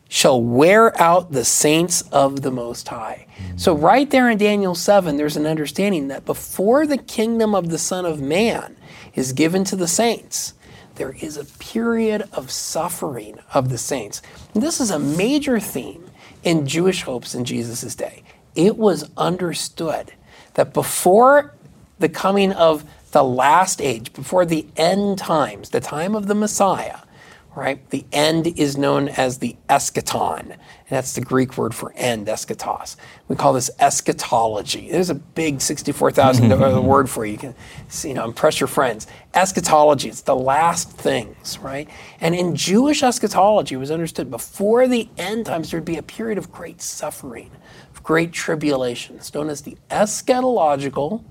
shall 0.09 0.41
wear 0.41 1.01
out 1.01 1.33
the 1.33 1.45
saints 1.45 2.03
of 2.13 2.43
the 2.43 2.51
Most 2.51 2.89
High. 2.89 3.27
So, 3.57 3.75
right 3.75 4.09
there 4.09 4.31
in 4.31 4.39
Daniel 4.39 4.75
7, 4.75 5.17
there's 5.17 5.37
an 5.37 5.47
understanding 5.47 6.09
that 6.09 6.25
before 6.25 6.87
the 6.87 6.99
kingdom 6.99 7.55
of 7.55 7.69
the 7.69 7.79
Son 7.79 8.07
of 8.07 8.21
Man 8.21 8.77
is 9.15 9.33
given 9.33 9.65
to 9.65 9.77
the 9.77 9.89
saints, 9.89 10.55
there 10.95 11.17
is 11.21 11.37
a 11.37 11.45
period 11.45 12.29
of 12.33 12.51
suffering 12.51 13.39
of 13.53 13.69
the 13.69 13.79
saints. 13.79 14.23
And 14.55 14.63
this 14.63 14.81
is 14.81 14.91
a 14.91 14.99
major 14.99 15.59
theme 15.59 16.04
in 16.45 16.67
Jewish 16.67 17.03
hopes 17.03 17.35
in 17.35 17.45
Jesus' 17.45 17.95
day. 17.95 18.23
It 18.55 18.77
was 18.77 19.11
understood 19.17 20.13
that 20.55 20.73
before 20.73 21.55
the 21.99 22.09
coming 22.09 22.53
of 22.53 22.85
the 23.13 23.25
last 23.25 23.81
age, 23.81 24.13
before 24.13 24.45
the 24.45 24.67
end 24.77 25.19
times, 25.19 25.71
the 25.71 25.81
time 25.81 26.15
of 26.15 26.27
the 26.27 26.35
Messiah, 26.35 26.99
right? 27.55 27.89
The 27.91 28.05
end 28.13 28.47
is 28.59 28.77
known 28.77 29.09
as 29.09 29.39
the 29.39 29.57
eschaton. 29.69 30.41
And 30.41 30.59
that's 30.89 31.15
the 31.15 31.21
Greek 31.21 31.57
word 31.57 31.75
for 31.75 31.93
end, 31.97 32.27
eschatos. 32.27 32.97
We 33.29 33.37
call 33.37 33.53
this 33.53 33.71
eschatology. 33.79 34.91
There's 34.91 35.11
a 35.11 35.15
big 35.15 35.61
64,000 35.61 36.49
word 36.85 37.09
for 37.09 37.25
you. 37.25 37.33
You 37.33 37.39
can 37.39 37.55
see, 37.89 38.09
you 38.09 38.15
know, 38.15 38.25
impress 38.25 38.61
your 38.61 38.67
friends. 38.67 39.07
Eschatology, 39.35 40.09
it's 40.09 40.23
the 40.23 40.37
last 40.37 40.91
things, 40.91 41.59
right? 41.59 41.89
And 42.21 42.35
in 42.35 42.57
Jewish 42.57 43.03
eschatology, 43.03 43.77
it 43.77 43.79
was 43.79 43.91
understood 43.91 44.31
before 44.31 44.89
the 44.89 45.09
end 45.17 45.47
times, 45.47 45.71
there'd 45.71 45.85
be 45.85 45.97
a 45.97 46.03
period 46.03 46.39
of 46.39 46.51
great 46.51 46.83
suffering, 46.83 47.51
of 47.95 48.03
great 48.03 48.33
tribulation. 48.33 49.17
It's 49.17 49.33
known 49.33 49.49
as 49.49 49.63
the 49.63 49.77
eschatological 49.91 51.25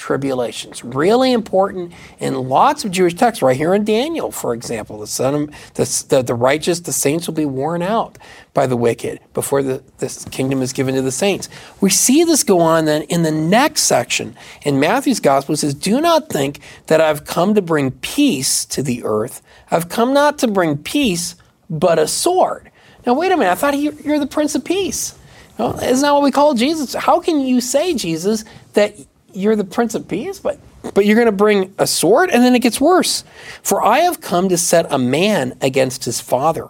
tribulations. 0.00 0.82
Really 0.82 1.32
important 1.32 1.92
in 2.18 2.34
lots 2.48 2.84
of 2.86 2.90
Jewish 2.90 3.14
texts, 3.14 3.42
right 3.42 3.56
here 3.56 3.74
in 3.74 3.84
Daniel, 3.84 4.32
for 4.32 4.54
example. 4.54 4.98
The 4.98 5.06
son 5.06 5.34
of, 5.34 5.74
the, 5.74 6.06
the, 6.08 6.22
the 6.22 6.34
righteous, 6.34 6.80
the 6.80 6.92
saints 6.92 7.26
will 7.26 7.34
be 7.34 7.44
worn 7.44 7.82
out 7.82 8.16
by 8.54 8.66
the 8.66 8.78
wicked 8.78 9.20
before 9.34 9.62
the, 9.62 9.82
this 9.98 10.24
kingdom 10.26 10.62
is 10.62 10.72
given 10.72 10.94
to 10.94 11.02
the 11.02 11.12
saints. 11.12 11.50
We 11.82 11.90
see 11.90 12.24
this 12.24 12.42
go 12.42 12.60
on 12.60 12.86
then 12.86 13.02
in 13.02 13.22
the 13.22 13.30
next 13.30 13.82
section 13.82 14.34
in 14.62 14.80
Matthew's 14.80 15.20
gospel. 15.20 15.52
It 15.52 15.58
says, 15.58 15.74
Do 15.74 16.00
not 16.00 16.30
think 16.30 16.60
that 16.86 17.02
I've 17.02 17.26
come 17.26 17.54
to 17.54 17.62
bring 17.62 17.90
peace 17.90 18.64
to 18.66 18.82
the 18.82 19.04
earth. 19.04 19.42
I've 19.70 19.90
come 19.90 20.14
not 20.14 20.38
to 20.38 20.48
bring 20.48 20.78
peace, 20.78 21.36
but 21.68 21.98
a 21.98 22.08
sword. 22.08 22.70
Now, 23.06 23.14
wait 23.14 23.32
a 23.32 23.36
minute. 23.36 23.52
I 23.52 23.54
thought 23.54 23.78
you're 23.78 24.18
the 24.18 24.26
Prince 24.26 24.54
of 24.54 24.64
Peace. 24.64 25.14
isn't 25.58 26.02
that 26.02 26.12
what 26.12 26.22
we 26.22 26.30
call 26.30 26.54
Jesus? 26.54 26.94
How 26.94 27.20
can 27.20 27.40
you 27.40 27.60
say, 27.60 27.94
Jesus, 27.94 28.44
that 28.72 28.94
you're 29.34 29.56
the 29.56 29.64
Prince 29.64 29.94
of 29.94 30.08
Peace, 30.08 30.38
but 30.38 30.58
but 30.94 31.04
you're 31.04 31.16
going 31.16 31.26
to 31.26 31.32
bring 31.32 31.74
a 31.78 31.86
sword, 31.86 32.30
and 32.30 32.42
then 32.42 32.54
it 32.54 32.60
gets 32.60 32.80
worse. 32.80 33.22
For 33.62 33.84
I 33.84 34.00
have 34.00 34.20
come 34.20 34.48
to 34.48 34.56
set 34.56 34.90
a 34.90 34.98
man 34.98 35.56
against 35.60 36.04
his 36.04 36.20
father, 36.20 36.68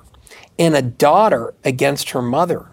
and 0.58 0.74
a 0.74 0.82
daughter 0.82 1.54
against 1.64 2.10
her 2.10 2.22
mother, 2.22 2.66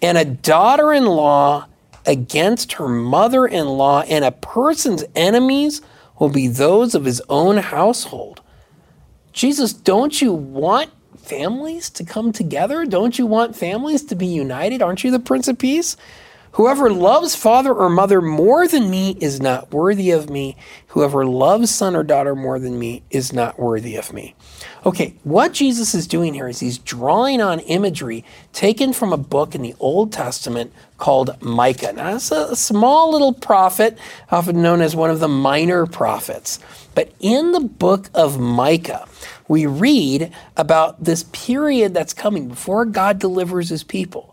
and 0.00 0.16
a 0.16 0.24
daughter-in-law 0.24 1.66
against 2.06 2.74
her 2.74 2.88
mother-in-law, 2.88 4.02
and 4.02 4.24
a 4.24 4.30
person's 4.30 5.04
enemies 5.14 5.82
will 6.18 6.28
be 6.30 6.46
those 6.46 6.94
of 6.94 7.04
his 7.04 7.20
own 7.28 7.56
household. 7.56 8.40
Jesus, 9.32 9.72
don't 9.72 10.20
you 10.22 10.32
want 10.32 10.90
families 11.16 11.90
to 11.90 12.04
come 12.04 12.32
together? 12.32 12.84
Don't 12.86 13.18
you 13.18 13.26
want 13.26 13.54
families 13.54 14.04
to 14.04 14.14
be 14.14 14.26
united? 14.26 14.80
Aren't 14.80 15.04
you 15.04 15.10
the 15.10 15.18
Prince 15.18 15.48
of 15.48 15.58
Peace? 15.58 15.96
Whoever 16.52 16.90
loves 16.90 17.34
father 17.34 17.72
or 17.72 17.88
mother 17.88 18.20
more 18.20 18.66
than 18.66 18.90
me 18.90 19.16
is 19.20 19.40
not 19.40 19.72
worthy 19.72 20.10
of 20.10 20.28
me. 20.28 20.56
Whoever 20.88 21.24
loves 21.24 21.70
son 21.70 21.94
or 21.94 22.02
daughter 22.02 22.34
more 22.34 22.58
than 22.58 22.78
me 22.78 23.02
is 23.10 23.32
not 23.32 23.58
worthy 23.58 23.96
of 23.96 24.12
me. 24.12 24.34
Okay, 24.84 25.14
what 25.24 25.52
Jesus 25.52 25.94
is 25.94 26.06
doing 26.06 26.34
here 26.34 26.48
is 26.48 26.60
he's 26.60 26.78
drawing 26.78 27.40
on 27.40 27.60
imagery 27.60 28.24
taken 28.52 28.92
from 28.92 29.12
a 29.12 29.18
book 29.18 29.54
in 29.54 29.62
the 29.62 29.74
Old 29.78 30.12
Testament 30.12 30.72
called 30.96 31.40
Micah. 31.42 31.92
Now, 31.92 32.16
it's 32.16 32.32
a 32.32 32.56
small 32.56 33.12
little 33.12 33.32
prophet, 33.32 33.98
often 34.30 34.62
known 34.62 34.80
as 34.80 34.96
one 34.96 35.10
of 35.10 35.20
the 35.20 35.28
minor 35.28 35.86
prophets. 35.86 36.58
But 36.94 37.12
in 37.20 37.52
the 37.52 37.60
book 37.60 38.10
of 38.14 38.40
Micah, 38.40 39.06
we 39.46 39.66
read 39.66 40.32
about 40.56 41.04
this 41.04 41.24
period 41.24 41.94
that's 41.94 42.14
coming 42.14 42.48
before 42.48 42.84
God 42.84 43.18
delivers 43.18 43.68
his 43.68 43.84
people. 43.84 44.27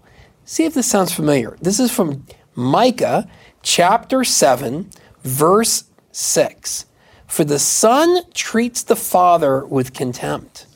See 0.48 0.66
if 0.66 0.75
this 0.75 0.86
sounds 0.86 1.12
familiar. 1.12 1.58
This 1.60 1.80
is 1.80 1.90
from 1.92 2.28
Micah 2.54 3.28
chapter 3.64 4.24
7, 4.24 4.92
verse 5.24 5.86
6. 6.12 6.86
For 7.25 7.44
the 7.44 7.58
son 7.58 8.22
treats 8.32 8.84
the 8.84 8.96
father 8.96 9.66
with 9.66 9.94
contempt. 9.94 10.68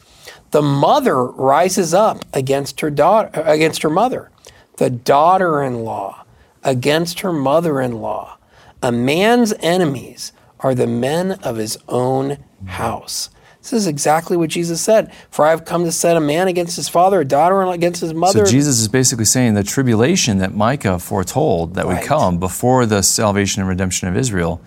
The 0.49 0.63
mother 0.63 1.23
rises 1.23 1.93
up 1.93 2.25
against 2.33 2.81
her 2.81 2.89
daughter 2.89 3.29
against 3.41 3.83
her 3.83 3.91
mother. 3.91 4.31
The 4.77 4.89
daughter-in-law 4.89 6.25
against 6.63 7.19
her 7.19 7.31
mother-in-law. 7.31 8.37
A 8.81 8.91
man's 8.91 9.53
enemies 9.59 10.33
are 10.61 10.73
the 10.73 10.87
men 10.87 11.33
of 11.43 11.57
his 11.57 11.77
own 11.87 12.43
house. 12.65 13.29
This 13.61 13.73
is 13.73 13.87
exactly 13.87 14.37
what 14.37 14.49
Jesus 14.49 14.79
said. 14.81 15.11
For 15.31 15.45
I 15.45 15.49
have 15.49 15.65
come 15.65 15.83
to 15.83 15.91
set 15.91 16.15
a 16.15 16.21
man 16.21 16.47
against 16.47 16.75
his 16.77 16.87
father, 16.87 17.21
a 17.21 17.25
daughter 17.25 17.61
against 17.63 18.01
his 18.01 18.13
mother. 18.13 18.45
So 18.45 18.51
Jesus 18.51 18.79
is 18.79 18.87
basically 18.87 19.25
saying 19.25 19.53
the 19.53 19.63
tribulation 19.63 20.37
that 20.37 20.55
Micah 20.55 20.97
foretold 20.97 21.73
that 21.75 21.85
Right. 21.85 21.99
would 21.99 22.07
come 22.07 22.39
before 22.39 22.85
the 22.85 23.03
salvation 23.03 23.61
and 23.61 23.69
redemption 23.69 24.07
of 24.07 24.15
Israel 24.15 24.61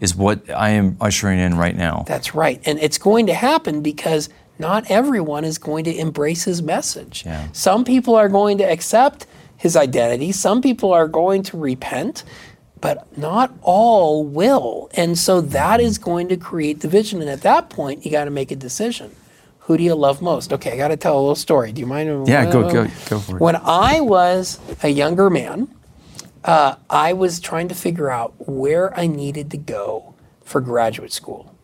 is 0.00 0.16
what 0.16 0.40
I 0.50 0.70
am 0.70 0.96
ushering 1.00 1.38
in 1.38 1.58
right 1.58 1.76
now. 1.76 2.04
That's 2.06 2.34
right. 2.34 2.60
And 2.64 2.78
it's 2.78 2.96
going 2.96 3.26
to 3.26 3.34
happen 3.34 3.82
because 3.82 4.30
not 4.58 4.90
everyone 4.90 5.44
is 5.44 5.58
going 5.58 5.84
to 5.84 5.94
embrace 5.94 6.44
his 6.44 6.62
message. 6.62 7.24
Yeah. 7.26 7.48
Some 7.52 7.84
people 7.84 8.14
are 8.14 8.28
going 8.30 8.56
to 8.58 8.64
accept 8.64 9.26
his 9.58 9.76
identity, 9.76 10.32
some 10.32 10.62
people 10.62 10.90
are 10.90 11.06
going 11.06 11.42
to 11.42 11.58
repent, 11.58 12.24
but 12.80 13.16
not 13.18 13.52
all 13.62 14.24
will. 14.24 14.90
And 14.94 15.18
so 15.18 15.40
that 15.40 15.80
is 15.80 15.98
going 15.98 16.28
to 16.28 16.36
create 16.36 16.78
division. 16.78 17.20
And 17.20 17.30
at 17.30 17.42
that 17.42 17.70
point, 17.70 18.04
you 18.04 18.10
got 18.10 18.24
to 18.24 18.30
make 18.30 18.50
a 18.50 18.56
decision. 18.56 19.14
Who 19.60 19.76
do 19.76 19.84
you 19.84 19.94
love 19.94 20.20
most? 20.22 20.52
Okay, 20.52 20.72
I 20.72 20.76
got 20.76 20.88
to 20.88 20.96
tell 20.96 21.16
a 21.16 21.20
little 21.20 21.34
story. 21.36 21.72
Do 21.72 21.80
you 21.80 21.86
mind? 21.86 22.26
Yeah, 22.26 22.50
go- 22.50 22.72
go- 22.72 22.88
go 23.08 23.18
for 23.20 23.36
it. 23.36 23.40
When 23.40 23.56
I 23.56 24.00
was 24.00 24.58
a 24.82 24.88
younger 24.88 25.30
man, 25.30 25.68
uh, 26.44 26.76
I 26.88 27.12
was 27.12 27.38
trying 27.38 27.68
to 27.68 27.74
figure 27.74 28.10
out 28.10 28.34
where 28.48 28.98
I 28.98 29.06
needed 29.06 29.50
to 29.52 29.56
go 29.58 30.14
for 30.42 30.60
graduate 30.60 31.12
school. 31.12 31.54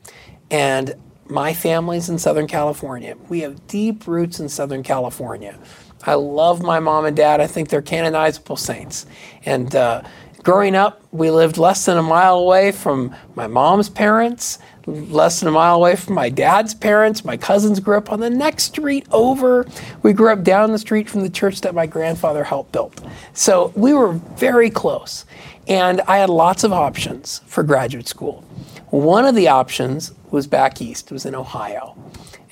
And 0.50 0.94
my 1.28 1.52
family's 1.54 2.08
in 2.08 2.18
Southern 2.18 2.46
California. 2.46 3.16
We 3.28 3.40
have 3.40 3.66
deep 3.66 4.06
roots 4.06 4.38
in 4.38 4.48
Southern 4.48 4.82
California. 4.84 5.58
I 6.04 6.14
love 6.14 6.62
my 6.62 6.78
mom 6.78 7.04
and 7.04 7.16
dad. 7.16 7.40
I 7.40 7.48
think 7.48 7.68
they're 7.68 7.82
canonizable 7.82 8.56
saints. 8.56 9.06
And 9.44 9.74
uh, 9.74 10.02
growing 10.46 10.76
up, 10.76 11.02
we 11.10 11.28
lived 11.28 11.58
less 11.58 11.86
than 11.86 11.98
a 11.98 12.02
mile 12.02 12.38
away 12.38 12.70
from 12.70 13.12
my 13.34 13.48
mom's 13.48 13.88
parents, 13.88 14.60
less 14.86 15.40
than 15.40 15.48
a 15.48 15.50
mile 15.50 15.74
away 15.74 15.96
from 15.96 16.14
my 16.14 16.28
dad's 16.28 16.72
parents. 16.72 17.24
My 17.24 17.36
cousins 17.36 17.80
grew 17.80 17.96
up 17.96 18.12
on 18.12 18.20
the 18.20 18.30
next 18.30 18.62
street 18.62 19.08
over. 19.10 19.66
We 20.04 20.12
grew 20.12 20.32
up 20.32 20.44
down 20.44 20.70
the 20.70 20.78
street 20.78 21.10
from 21.10 21.22
the 21.22 21.30
church 21.30 21.62
that 21.62 21.74
my 21.74 21.86
grandfather 21.86 22.44
helped 22.44 22.70
build. 22.70 23.04
So 23.32 23.72
we 23.74 23.92
were 23.92 24.12
very 24.12 24.70
close. 24.70 25.24
And 25.66 26.00
I 26.02 26.18
had 26.18 26.30
lots 26.30 26.62
of 26.62 26.72
options 26.72 27.40
for 27.46 27.64
graduate 27.64 28.06
school. 28.06 28.42
One 28.90 29.24
of 29.24 29.34
the 29.34 29.48
options 29.48 30.12
was 30.30 30.46
back 30.46 30.80
east, 30.80 31.10
it 31.10 31.12
was 31.12 31.26
in 31.26 31.34
Ohio. 31.34 31.98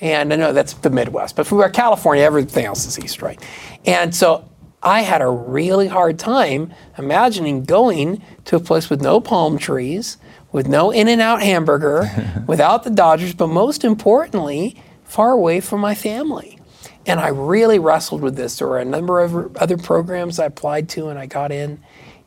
And 0.01 0.33
I 0.33 0.35
know 0.35 0.51
that's 0.51 0.73
the 0.73 0.89
Midwest, 0.89 1.37
but 1.37 1.45
if 1.45 1.51
we 1.53 1.59
were 1.59 1.69
California, 1.69 2.25
everything 2.25 2.65
else 2.65 2.85
is 2.85 2.99
east, 2.99 3.21
right? 3.21 3.41
And 3.85 4.13
so 4.13 4.43
I 4.85 5.01
had 5.01 5.23
a 5.23 5.27
really 5.27 5.87
hard 5.87 6.19
time 6.19 6.71
imagining 6.95 7.63
going 7.63 8.21
to 8.45 8.55
a 8.55 8.59
place 8.59 8.87
with 8.87 9.01
no 9.01 9.19
palm 9.19 9.57
trees, 9.57 10.17
with 10.51 10.67
no 10.67 10.91
In 10.91 11.07
N 11.07 11.21
Out 11.21 11.41
hamburger, 11.41 12.43
without 12.47 12.83
the 12.83 12.91
Dodgers, 12.91 13.33
but 13.33 13.47
most 13.47 13.83
importantly, 13.83 14.79
far 15.03 15.31
away 15.31 15.59
from 15.59 15.81
my 15.81 15.95
family. 15.95 16.59
And 17.07 17.19
I 17.19 17.29
really 17.29 17.79
wrestled 17.79 18.21
with 18.21 18.35
this. 18.35 18.59
There 18.59 18.67
were 18.67 18.77
a 18.77 18.85
number 18.85 19.21
of 19.21 19.57
other 19.57 19.77
programs 19.77 20.37
I 20.37 20.45
applied 20.45 20.87
to 20.89 21.07
and 21.07 21.17
I 21.17 21.25
got 21.25 21.51
in. 21.51 21.83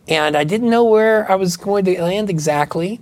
And 0.09 0.37
I 0.37 0.43
didn't 0.43 0.71
know 0.71 0.85
where 0.85 1.31
I 1.31 1.37
was 1.37 1.57
going 1.57 1.85
to 1.85 2.03
land 2.03 2.29
exactly. 2.29 3.01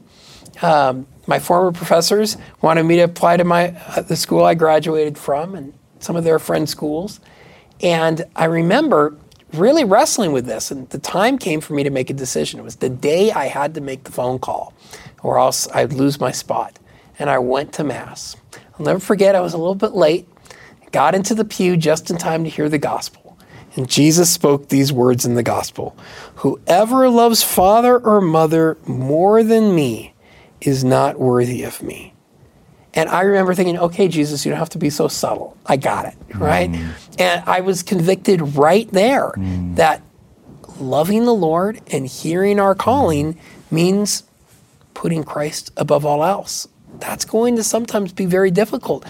Um, 0.61 1.07
my 1.27 1.39
former 1.39 1.73
professors 1.73 2.37
wanted 2.61 2.85
me 2.85 2.97
to 2.97 3.03
apply 3.03 3.39
to 3.39 3.45
my 3.45 3.71
uh, 3.89 4.03
the 4.03 4.17
school 4.17 4.45
I 4.45 4.55
graduated 4.55 5.17
from 5.17 5.55
and 5.55 5.73
some 5.99 6.15
of 6.15 6.25
their 6.25 6.39
friend 6.39 6.69
schools. 6.69 7.21
And 7.81 8.25
I 8.35 8.47
remember 8.47 9.17
really 9.53 9.85
wrestling 9.85 10.33
with 10.33 10.47
this. 10.47 10.71
And 10.71 10.89
the 10.91 10.99
time 10.99 11.39
came 11.39 11.61
for 11.61 11.75
me 11.75 11.83
to 11.83 11.91
make 11.91 12.11
a 12.11 12.15
decision. 12.15 12.61
It 12.61 12.65
was 12.65 12.77
the 12.77 12.91
day 12.91 13.33
I 13.33 13.47
had 13.47 13.75
to 13.75 13.81
make 13.81 14.05
the 14.05 14.13
phone 14.13 14.39
call, 14.39 14.73
or 15.23 15.39
else 15.39 15.69
I'd 15.73 15.93
lose 15.93 16.21
my 16.21 16.33
spot. 16.33 16.79
And 17.19 17.31
I 17.31 17.39
went 17.39 17.73
to 17.75 17.85
Mass. 17.85 18.37
I'll 18.79 18.85
never 18.85 19.01
forget, 19.01 19.35
I 19.35 19.41
was 19.41 19.55
a 19.55 19.59
little 19.59 19.75
bit 19.75 19.93
late, 19.93 20.29
got 20.93 21.15
into 21.15 21.35
the 21.35 21.45
pew 21.45 21.77
just 21.77 22.11
in 22.11 22.19
time 22.19 22.45
to 22.45 22.51
hear 22.51 22.69
the 22.69 22.79
gospel. 22.79 23.39
And 23.75 23.89
Jesus 23.89 24.31
spoke 24.31 24.69
these 24.69 24.93
words 24.93 25.27
in 25.27 25.35
the 25.35 25.43
gospel 25.43 25.97
Whoever 26.37 27.09
loves 27.09 27.43
father 27.43 27.99
or 27.99 28.21
mother 28.21 28.79
more 28.87 29.43
than 29.43 29.75
me 29.75 30.15
is 30.61 30.83
not 30.83 31.19
worthy 31.19 31.63
of 31.63 31.83
me. 31.83 32.15
And 32.97 33.11
I 33.11 33.21
remember 33.21 33.55
thinking, 33.55 33.79
okay, 33.79 34.09
Jesus, 34.09 34.45
you 34.45 34.51
don't 34.51 34.59
have 34.59 34.71
to 34.71 34.79
be 34.79 34.89
so 34.89 35.07
subtle. 35.07 35.57
I 35.67 35.77
got 35.77 36.07
it, 36.07 36.17
right? 36.35 36.71
Mm. 36.71 36.91
And 37.19 37.45
I 37.47 37.61
was 37.61 37.83
convicted 37.83 38.57
right 38.57 38.91
there 38.91 39.33
mm. 39.37 39.77
that 39.77 40.03
loving 40.81 41.27
the 41.27 41.35
Lord 41.35 41.81
and 41.93 42.07
hearing 42.07 42.59
our 42.59 42.75
calling 42.75 43.39
means 43.71 44.25
putting 44.95 45.25
Christ 45.25 45.71
above 45.77 46.07
all 46.07 46.25
else. 46.25 46.67
That's 46.99 47.27
going 47.27 47.57
to 47.57 47.63
sometimes 47.63 48.15
be 48.15 48.25
very 48.25 48.51
difficult. 48.51 49.05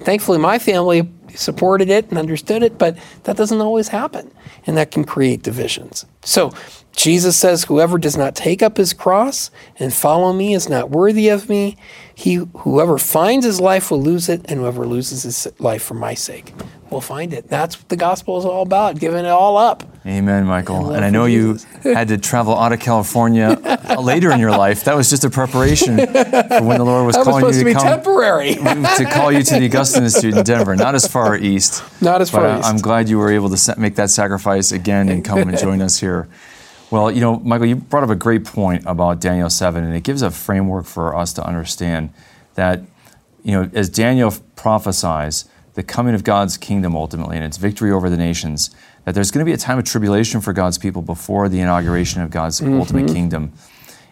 Thankfully, 0.00 0.38
my 0.38 0.60
family 0.60 1.10
supported 1.34 1.90
it 1.90 2.08
and 2.10 2.18
understood 2.18 2.62
it, 2.62 2.78
but 2.78 2.96
that 3.24 3.36
doesn't 3.36 3.60
always 3.60 3.88
happen, 3.88 4.30
and 4.66 4.76
that 4.76 4.92
can 4.92 5.02
create 5.02 5.42
divisions. 5.42 6.06
So, 6.22 6.52
Jesus 6.94 7.36
says, 7.36 7.64
Whoever 7.64 7.98
does 7.98 8.16
not 8.16 8.36
take 8.36 8.62
up 8.62 8.76
his 8.76 8.92
cross 8.92 9.50
and 9.78 9.92
follow 9.92 10.32
me 10.32 10.54
is 10.54 10.68
not 10.68 10.90
worthy 10.90 11.28
of 11.28 11.48
me. 11.48 11.76
He, 12.22 12.36
whoever 12.58 12.98
finds 12.98 13.44
his 13.44 13.60
life 13.60 13.90
will 13.90 14.00
lose 14.00 14.28
it, 14.28 14.42
and 14.48 14.60
whoever 14.60 14.86
loses 14.86 15.24
his 15.24 15.52
life 15.58 15.82
for 15.82 15.94
my 15.94 16.14
sake 16.14 16.54
will 16.88 17.00
find 17.00 17.32
it. 17.32 17.48
That's 17.48 17.76
what 17.76 17.88
the 17.88 17.96
gospel 17.96 18.38
is 18.38 18.44
all 18.44 18.62
about, 18.62 19.00
giving 19.00 19.24
it 19.24 19.28
all 19.28 19.56
up. 19.56 19.82
Amen, 20.06 20.44
Michael. 20.46 20.82
love 20.82 20.94
And 20.94 21.04
I 21.04 21.10
know 21.10 21.24
you 21.24 21.58
had 21.82 22.06
to 22.08 22.18
travel 22.18 22.56
out 22.56 22.72
of 22.72 22.78
California 22.78 23.58
uh, 23.64 24.00
later 24.00 24.30
in 24.30 24.38
your 24.38 24.52
life. 24.52 24.84
That 24.84 24.94
was 24.94 25.10
just 25.10 25.24
a 25.24 25.30
preparation 25.30 25.96
for 25.96 26.62
when 26.62 26.78
the 26.78 26.84
Lord 26.84 27.06
was 27.06 27.14
That 27.16 27.26
was 27.26 27.26
calling 27.26 27.40
supposed 27.40 27.58
you 27.58 27.64
to 27.64 27.70
be 27.70 27.74
come 27.74 27.86
temporary. 27.88 28.54
to 28.54 29.08
call 29.10 29.32
you 29.32 29.42
to 29.42 29.58
the 29.58 29.66
Augustine 29.66 30.04
Institute 30.04 30.36
in 30.36 30.44
Denver, 30.44 30.76
not 30.76 30.94
as 30.94 31.08
far 31.08 31.36
east. 31.36 31.82
Not 32.00 32.20
as 32.20 32.30
far 32.30 32.56
east. 32.56 32.68
I'm 32.68 32.78
glad 32.78 33.08
you 33.08 33.18
were 33.18 33.32
able 33.32 33.50
to 33.50 33.74
make 33.80 33.96
that 33.96 34.10
sacrifice 34.10 34.70
again 34.70 35.08
and 35.08 35.24
come 35.24 35.38
and 35.38 35.58
join 35.58 35.82
us 35.82 35.98
here. 35.98 36.28
Well, 36.92 37.10
you 37.10 37.22
know, 37.22 37.38
Michael, 37.38 37.68
you 37.68 37.76
brought 37.76 38.04
up 38.04 38.10
a 38.10 38.14
great 38.14 38.44
point 38.44 38.84
about 38.84 39.18
Daniel 39.18 39.48
7, 39.48 39.82
and 39.82 39.96
it 39.96 40.02
gives 40.02 40.20
a 40.20 40.30
framework 40.30 40.84
for 40.84 41.16
us 41.16 41.32
to 41.32 41.42
understand 41.42 42.12
that, 42.54 42.82
you 43.42 43.52
know, 43.52 43.70
as 43.72 43.88
Daniel 43.88 44.30
prophesies, 44.56 45.46
the 45.72 45.82
coming 45.82 46.14
of 46.14 46.22
God's 46.22 46.58
kingdom 46.58 46.94
ultimately 46.94 47.36
and 47.36 47.46
its 47.46 47.56
victory 47.56 47.90
over 47.90 48.10
the 48.10 48.18
nations, 48.18 48.72
that 49.06 49.14
there's 49.14 49.30
going 49.30 49.42
to 49.42 49.48
be 49.48 49.54
a 49.54 49.56
time 49.56 49.78
of 49.78 49.86
tribulation 49.86 50.42
for 50.42 50.52
God's 50.52 50.76
people 50.76 51.00
before 51.00 51.48
the 51.48 51.60
inauguration 51.60 52.20
of 52.20 52.28
God's 52.28 52.60
ultimate 52.60 53.10
kingdom. 53.10 53.54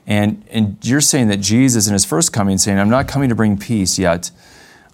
And, 0.07 0.43
and 0.51 0.79
you're 0.81 1.03
saying 1.03 1.29
that 1.29 1.41
Jesus, 1.41 1.87
in 1.87 1.93
his 1.93 2.07
first 2.07 2.33
coming, 2.33 2.57
saying, 2.57 2.79
I'm 2.79 2.89
not 2.89 3.07
coming 3.07 3.29
to 3.29 3.35
bring 3.35 3.59
peace 3.59 3.99
yet, 3.99 4.31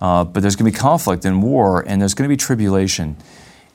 uh, 0.00 0.25
but 0.25 0.40
there's 0.40 0.57
going 0.57 0.69
to 0.69 0.76
be 0.76 0.83
conflict 0.83 1.25
and 1.25 1.40
war, 1.40 1.85
and 1.87 2.00
there's 2.00 2.14
going 2.14 2.28
to 2.28 2.33
be 2.33 2.37
tribulation. 2.37 3.16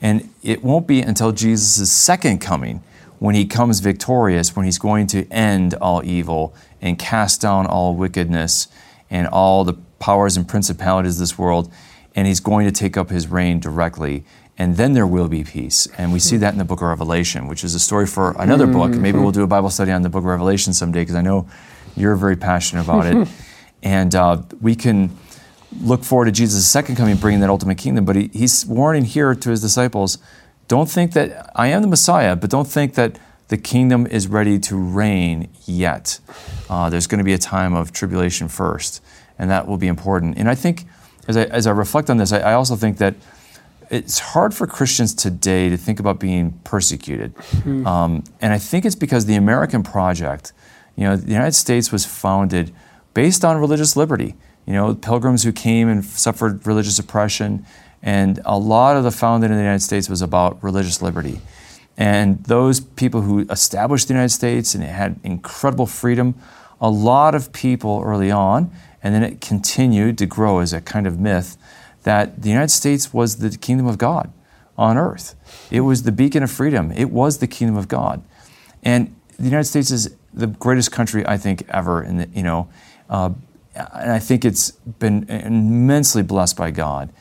And 0.01 0.29
it 0.43 0.65
won't 0.65 0.85
be 0.85 0.99
until 0.99 1.31
Jesus' 1.31 1.89
second 1.89 2.39
coming 2.39 2.83
when 3.21 3.35
he 3.35 3.45
comes 3.45 3.81
victorious, 3.81 4.55
when 4.55 4.65
he's 4.65 4.79
going 4.79 5.05
to 5.05 5.27
end 5.29 5.75
all 5.75 6.03
evil 6.03 6.55
and 6.81 6.97
cast 6.97 7.39
down 7.39 7.67
all 7.67 7.95
wickedness 7.95 8.67
and 9.11 9.27
all 9.27 9.63
the 9.63 9.73
powers 9.99 10.35
and 10.35 10.47
principalities 10.47 11.17
of 11.17 11.19
this 11.19 11.37
world, 11.37 11.71
and 12.15 12.27
he's 12.27 12.39
going 12.39 12.65
to 12.65 12.71
take 12.71 12.97
up 12.97 13.11
his 13.11 13.27
reign 13.27 13.59
directly. 13.59 14.23
And 14.57 14.75
then 14.75 14.93
there 14.93 15.05
will 15.05 15.27
be 15.27 15.43
peace. 15.43 15.87
And 15.99 16.11
we 16.11 16.17
see 16.17 16.35
that 16.37 16.53
in 16.53 16.57
the 16.57 16.65
book 16.65 16.81
of 16.81 16.87
Revelation, 16.87 17.47
which 17.47 17.63
is 17.63 17.75
a 17.75 17.79
story 17.79 18.07
for 18.07 18.31
another 18.39 18.65
book. 18.65 18.89
Maybe 18.89 19.19
we'll 19.19 19.31
do 19.31 19.43
a 19.43 19.47
Bible 19.47 19.69
study 19.69 19.91
on 19.91 20.01
the 20.01 20.09
book 20.09 20.21
of 20.21 20.25
Revelation 20.25 20.73
someday, 20.73 21.01
because 21.01 21.13
I 21.13 21.21
know 21.21 21.47
you're 21.95 22.15
very 22.15 22.35
passionate 22.35 22.85
about 22.85 23.05
it. 23.05 23.27
and 23.83 24.15
uh, 24.15 24.41
we 24.61 24.73
can 24.73 25.15
look 25.79 26.03
forward 26.03 26.25
to 26.25 26.31
Jesus' 26.31 26.67
second 26.67 26.95
coming, 26.95 27.17
bringing 27.17 27.41
that 27.41 27.51
ultimate 27.51 27.77
kingdom. 27.77 28.03
But 28.03 28.15
he, 28.15 28.31
he's 28.33 28.65
warning 28.65 29.05
here 29.05 29.35
to 29.35 29.49
his 29.51 29.61
disciples 29.61 30.17
don't 30.71 30.89
think 30.89 31.11
that 31.11 31.51
I 31.53 31.67
am 31.67 31.81
the 31.81 31.87
Messiah, 31.89 32.33
but 32.33 32.49
don't 32.49 32.71
think 32.77 32.93
that 32.93 33.19
the 33.49 33.57
kingdom 33.57 34.07
is 34.07 34.29
ready 34.29 34.57
to 34.59 34.77
reign 34.77 35.49
yet. 35.65 36.21
Uh, 36.69 36.89
there's 36.89 37.07
going 37.07 37.17
to 37.17 37.25
be 37.25 37.33
a 37.33 37.37
time 37.37 37.73
of 37.73 37.91
tribulation 37.91 38.47
first, 38.47 39.03
and 39.37 39.51
that 39.51 39.67
will 39.67 39.75
be 39.75 39.87
important. 39.87 40.37
And 40.37 40.47
I 40.47 40.55
think, 40.55 40.85
as 41.27 41.35
I, 41.35 41.43
as 41.43 41.67
I 41.67 41.71
reflect 41.71 42.09
on 42.09 42.15
this, 42.15 42.31
I, 42.31 42.39
I 42.51 42.53
also 42.53 42.77
think 42.77 42.99
that 42.99 43.15
it's 43.89 44.19
hard 44.19 44.53
for 44.53 44.65
Christians 44.65 45.13
today 45.13 45.67
to 45.67 45.75
think 45.75 45.99
about 45.99 46.21
being 46.21 46.53
persecuted. 46.63 47.35
Mm-hmm. 47.35 47.85
Um, 47.85 48.23
and 48.39 48.53
I 48.53 48.57
think 48.57 48.85
it's 48.85 48.95
because 48.95 49.25
the 49.25 49.35
American 49.35 49.83
project, 49.83 50.53
you 50.95 51.03
know, 51.03 51.17
the 51.17 51.33
United 51.33 51.55
States 51.55 51.91
was 51.91 52.05
founded 52.05 52.73
based 53.13 53.43
on 53.43 53.57
religious 53.57 53.97
liberty. 53.97 54.35
You 54.65 54.73
know, 54.73 54.95
pilgrims 54.95 55.43
who 55.43 55.51
came 55.51 55.89
and 55.89 56.05
suffered 56.05 56.65
religious 56.65 56.97
oppression, 56.97 57.65
and 58.01 58.39
a 58.45 58.57
lot 58.57 58.97
of 58.97 59.03
the 59.03 59.11
founding 59.11 59.51
in 59.51 59.55
the 59.55 59.63
United 59.63 59.83
States 59.83 60.09
was 60.09 60.21
about 60.21 60.61
religious 60.63 61.01
liberty. 61.01 61.41
And 61.97 62.43
those 62.45 62.79
people 62.79 63.21
who 63.21 63.41
established 63.49 64.07
the 64.07 64.13
United 64.13 64.33
States 64.33 64.73
and 64.73 64.83
it 64.83 64.87
had 64.87 65.19
incredible 65.23 65.85
freedom, 65.85 66.35
a 66.79 66.89
lot 66.89 67.35
of 67.35 67.53
people 67.53 68.01
early 68.03 68.31
on, 68.31 68.71
and 69.03 69.13
then 69.13 69.23
it 69.23 69.41
continued 69.41 70.17
to 70.19 70.25
grow 70.25 70.59
as 70.59 70.73
a 70.73 70.81
kind 70.81 71.05
of 71.05 71.19
myth 71.19 71.57
that 72.03 72.41
the 72.41 72.49
United 72.49 72.71
States 72.71 73.13
was 73.13 73.37
the 73.37 73.55
kingdom 73.57 73.85
of 73.85 73.97
God 73.97 74.31
on 74.77 74.97
earth. 74.97 75.35
It 75.69 75.81
was 75.81 76.03
the 76.03 76.11
beacon 76.11 76.41
of 76.41 76.51
freedom. 76.51 76.91
It 76.91 77.11
was 77.11 77.37
the 77.37 77.47
kingdom 77.47 77.77
of 77.77 77.87
God. 77.87 78.23
And 78.83 79.15
the 79.37 79.45
United 79.45 79.65
States 79.65 79.91
is 79.91 80.15
the 80.33 80.47
greatest 80.47 80.91
country 80.91 81.25
I 81.27 81.37
think 81.37 81.65
ever. 81.69 82.01
In 82.01 82.17
the, 82.17 82.29
you 82.33 82.43
know, 82.43 82.69
uh, 83.09 83.31
and 83.75 84.11
I 84.11 84.19
think 84.19 84.43
it's 84.43 84.71
been 84.71 85.29
immensely 85.29 86.23
blessed 86.23 86.57
by 86.57 86.71
God. 86.71 87.11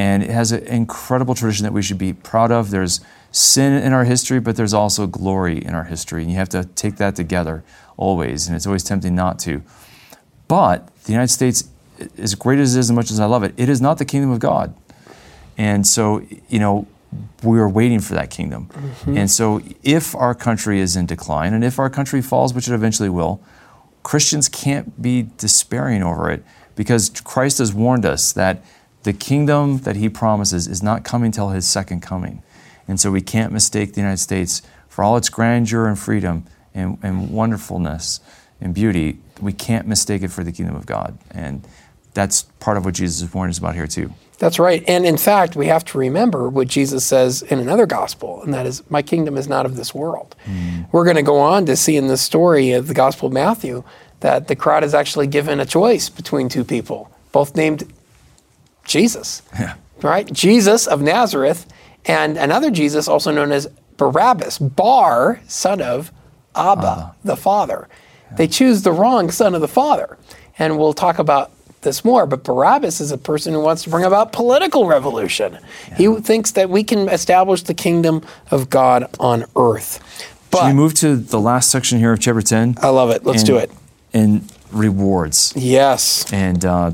And 0.00 0.22
it 0.22 0.30
has 0.30 0.50
an 0.50 0.66
incredible 0.66 1.34
tradition 1.34 1.64
that 1.64 1.74
we 1.74 1.82
should 1.82 1.98
be 1.98 2.14
proud 2.14 2.50
of. 2.50 2.70
There's 2.70 3.02
sin 3.32 3.74
in 3.74 3.92
our 3.92 4.04
history, 4.04 4.40
but 4.40 4.56
there's 4.56 4.72
also 4.72 5.06
glory 5.06 5.62
in 5.62 5.74
our 5.74 5.84
history. 5.84 6.22
And 6.22 6.30
you 6.30 6.38
have 6.38 6.48
to 6.48 6.64
take 6.64 6.96
that 6.96 7.14
together 7.14 7.62
always. 7.98 8.46
And 8.46 8.56
it's 8.56 8.66
always 8.66 8.82
tempting 8.82 9.14
not 9.14 9.38
to. 9.40 9.62
But 10.48 10.88
the 11.04 11.12
United 11.12 11.28
States, 11.28 11.68
as 12.16 12.34
great 12.34 12.58
as 12.60 12.74
it 12.74 12.78
is, 12.78 12.88
as 12.88 12.92
much 12.92 13.10
as 13.10 13.20
I 13.20 13.26
love 13.26 13.42
it, 13.42 13.52
it 13.58 13.68
is 13.68 13.82
not 13.82 13.98
the 13.98 14.06
kingdom 14.06 14.30
of 14.30 14.38
God. 14.38 14.74
And 15.58 15.86
so, 15.86 16.22
you 16.48 16.58
know, 16.58 16.86
we 17.42 17.58
are 17.58 17.68
waiting 17.68 18.00
for 18.00 18.14
that 18.14 18.30
kingdom. 18.30 18.70
Mm-hmm. 18.72 19.18
And 19.18 19.30
so, 19.30 19.60
if 19.82 20.16
our 20.16 20.34
country 20.34 20.80
is 20.80 20.96
in 20.96 21.04
decline 21.04 21.52
and 21.52 21.62
if 21.62 21.78
our 21.78 21.90
country 21.90 22.22
falls, 22.22 22.54
which 22.54 22.68
it 22.68 22.72
eventually 22.72 23.10
will, 23.10 23.42
Christians 24.02 24.48
can't 24.48 25.02
be 25.02 25.28
despairing 25.36 26.02
over 26.02 26.30
it 26.30 26.42
because 26.74 27.10
Christ 27.22 27.58
has 27.58 27.74
warned 27.74 28.06
us 28.06 28.32
that 28.32 28.64
the 29.02 29.12
kingdom 29.12 29.78
that 29.78 29.96
he 29.96 30.08
promises 30.08 30.66
is 30.66 30.82
not 30.82 31.04
coming 31.04 31.30
till 31.30 31.50
his 31.50 31.68
second 31.68 32.00
coming. 32.00 32.42
And 32.86 33.00
so 33.00 33.10
we 33.10 33.20
can't 33.20 33.52
mistake 33.52 33.94
the 33.94 34.00
United 34.00 34.18
States 34.18 34.62
for 34.88 35.04
all 35.04 35.16
its 35.16 35.28
grandeur 35.28 35.86
and 35.86 35.98
freedom 35.98 36.44
and, 36.74 36.98
and 37.02 37.30
wonderfulness 37.30 38.20
and 38.60 38.74
beauty. 38.74 39.18
We 39.40 39.52
can't 39.52 39.86
mistake 39.86 40.22
it 40.22 40.28
for 40.28 40.44
the 40.44 40.52
kingdom 40.52 40.76
of 40.76 40.86
God. 40.86 41.16
And 41.30 41.66
that's 42.12 42.42
part 42.58 42.76
of 42.76 42.84
what 42.84 42.94
Jesus 42.94 43.22
is 43.22 43.32
warning 43.32 43.50
us 43.50 43.58
about 43.58 43.74
here, 43.74 43.86
too. 43.86 44.12
That's 44.38 44.58
right. 44.58 44.82
And 44.88 45.04
in 45.04 45.18
fact, 45.18 45.54
we 45.54 45.66
have 45.66 45.84
to 45.86 45.98
remember 45.98 46.48
what 46.48 46.66
Jesus 46.66 47.04
says 47.04 47.42
in 47.42 47.58
another 47.58 47.86
gospel, 47.86 48.42
and 48.42 48.52
that 48.54 48.66
is, 48.66 48.82
My 48.90 49.02
kingdom 49.02 49.36
is 49.36 49.48
not 49.48 49.66
of 49.66 49.76
this 49.76 49.94
world. 49.94 50.34
Mm. 50.46 50.90
We're 50.92 51.04
going 51.04 51.16
to 51.16 51.22
go 51.22 51.38
on 51.38 51.66
to 51.66 51.76
see 51.76 51.96
in 51.96 52.06
the 52.06 52.16
story 52.16 52.72
of 52.72 52.88
the 52.88 52.94
Gospel 52.94 53.28
of 53.28 53.34
Matthew 53.34 53.84
that 54.20 54.48
the 54.48 54.56
crowd 54.56 54.82
is 54.82 54.94
actually 54.94 55.26
given 55.26 55.60
a 55.60 55.66
choice 55.66 56.08
between 56.08 56.48
two 56.48 56.64
people, 56.64 57.10
both 57.32 57.54
named 57.54 57.92
Jesus. 58.84 59.42
Yeah. 59.58 59.74
Right? 60.02 60.30
Jesus 60.32 60.86
of 60.86 61.02
Nazareth 61.02 61.66
and 62.06 62.36
another 62.36 62.70
Jesus, 62.70 63.08
also 63.08 63.30
known 63.30 63.52
as 63.52 63.68
Barabbas, 63.96 64.58
Bar, 64.58 65.40
son 65.46 65.82
of 65.82 66.10
Abba, 66.54 66.86
uh, 66.86 67.12
the 67.22 67.36
Father. 67.36 67.88
Yeah. 68.30 68.36
They 68.36 68.48
choose 68.48 68.82
the 68.82 68.92
wrong 68.92 69.30
son 69.30 69.54
of 69.54 69.60
the 69.60 69.68
Father. 69.68 70.16
And 70.58 70.78
we'll 70.78 70.94
talk 70.94 71.18
about 71.18 71.52
this 71.82 72.04
more, 72.04 72.26
but 72.26 72.44
Barabbas 72.44 73.00
is 73.00 73.10
a 73.10 73.18
person 73.18 73.54
who 73.54 73.60
wants 73.60 73.84
to 73.84 73.90
bring 73.90 74.04
about 74.04 74.32
political 74.32 74.86
revolution. 74.86 75.58
Yeah. 75.88 75.96
He 75.96 76.20
thinks 76.20 76.52
that 76.52 76.68
we 76.68 76.84
can 76.84 77.08
establish 77.08 77.62
the 77.62 77.74
kingdom 77.74 78.22
of 78.50 78.68
God 78.70 79.08
on 79.18 79.44
earth. 79.56 80.00
But, 80.50 80.60
Should 80.60 80.66
we 80.66 80.72
move 80.72 80.94
to 80.94 81.16
the 81.16 81.40
last 81.40 81.70
section 81.70 81.98
here 81.98 82.12
of 82.12 82.20
chapter 82.20 82.42
10? 82.42 82.76
I 82.82 82.88
love 82.88 83.10
it. 83.10 83.24
Let's 83.24 83.42
and, 83.42 83.46
do 83.46 83.56
it. 83.56 83.70
And 84.12 84.52
rewards. 84.72 85.52
Yes. 85.56 86.30
And, 86.32 86.64
uh, 86.64 86.92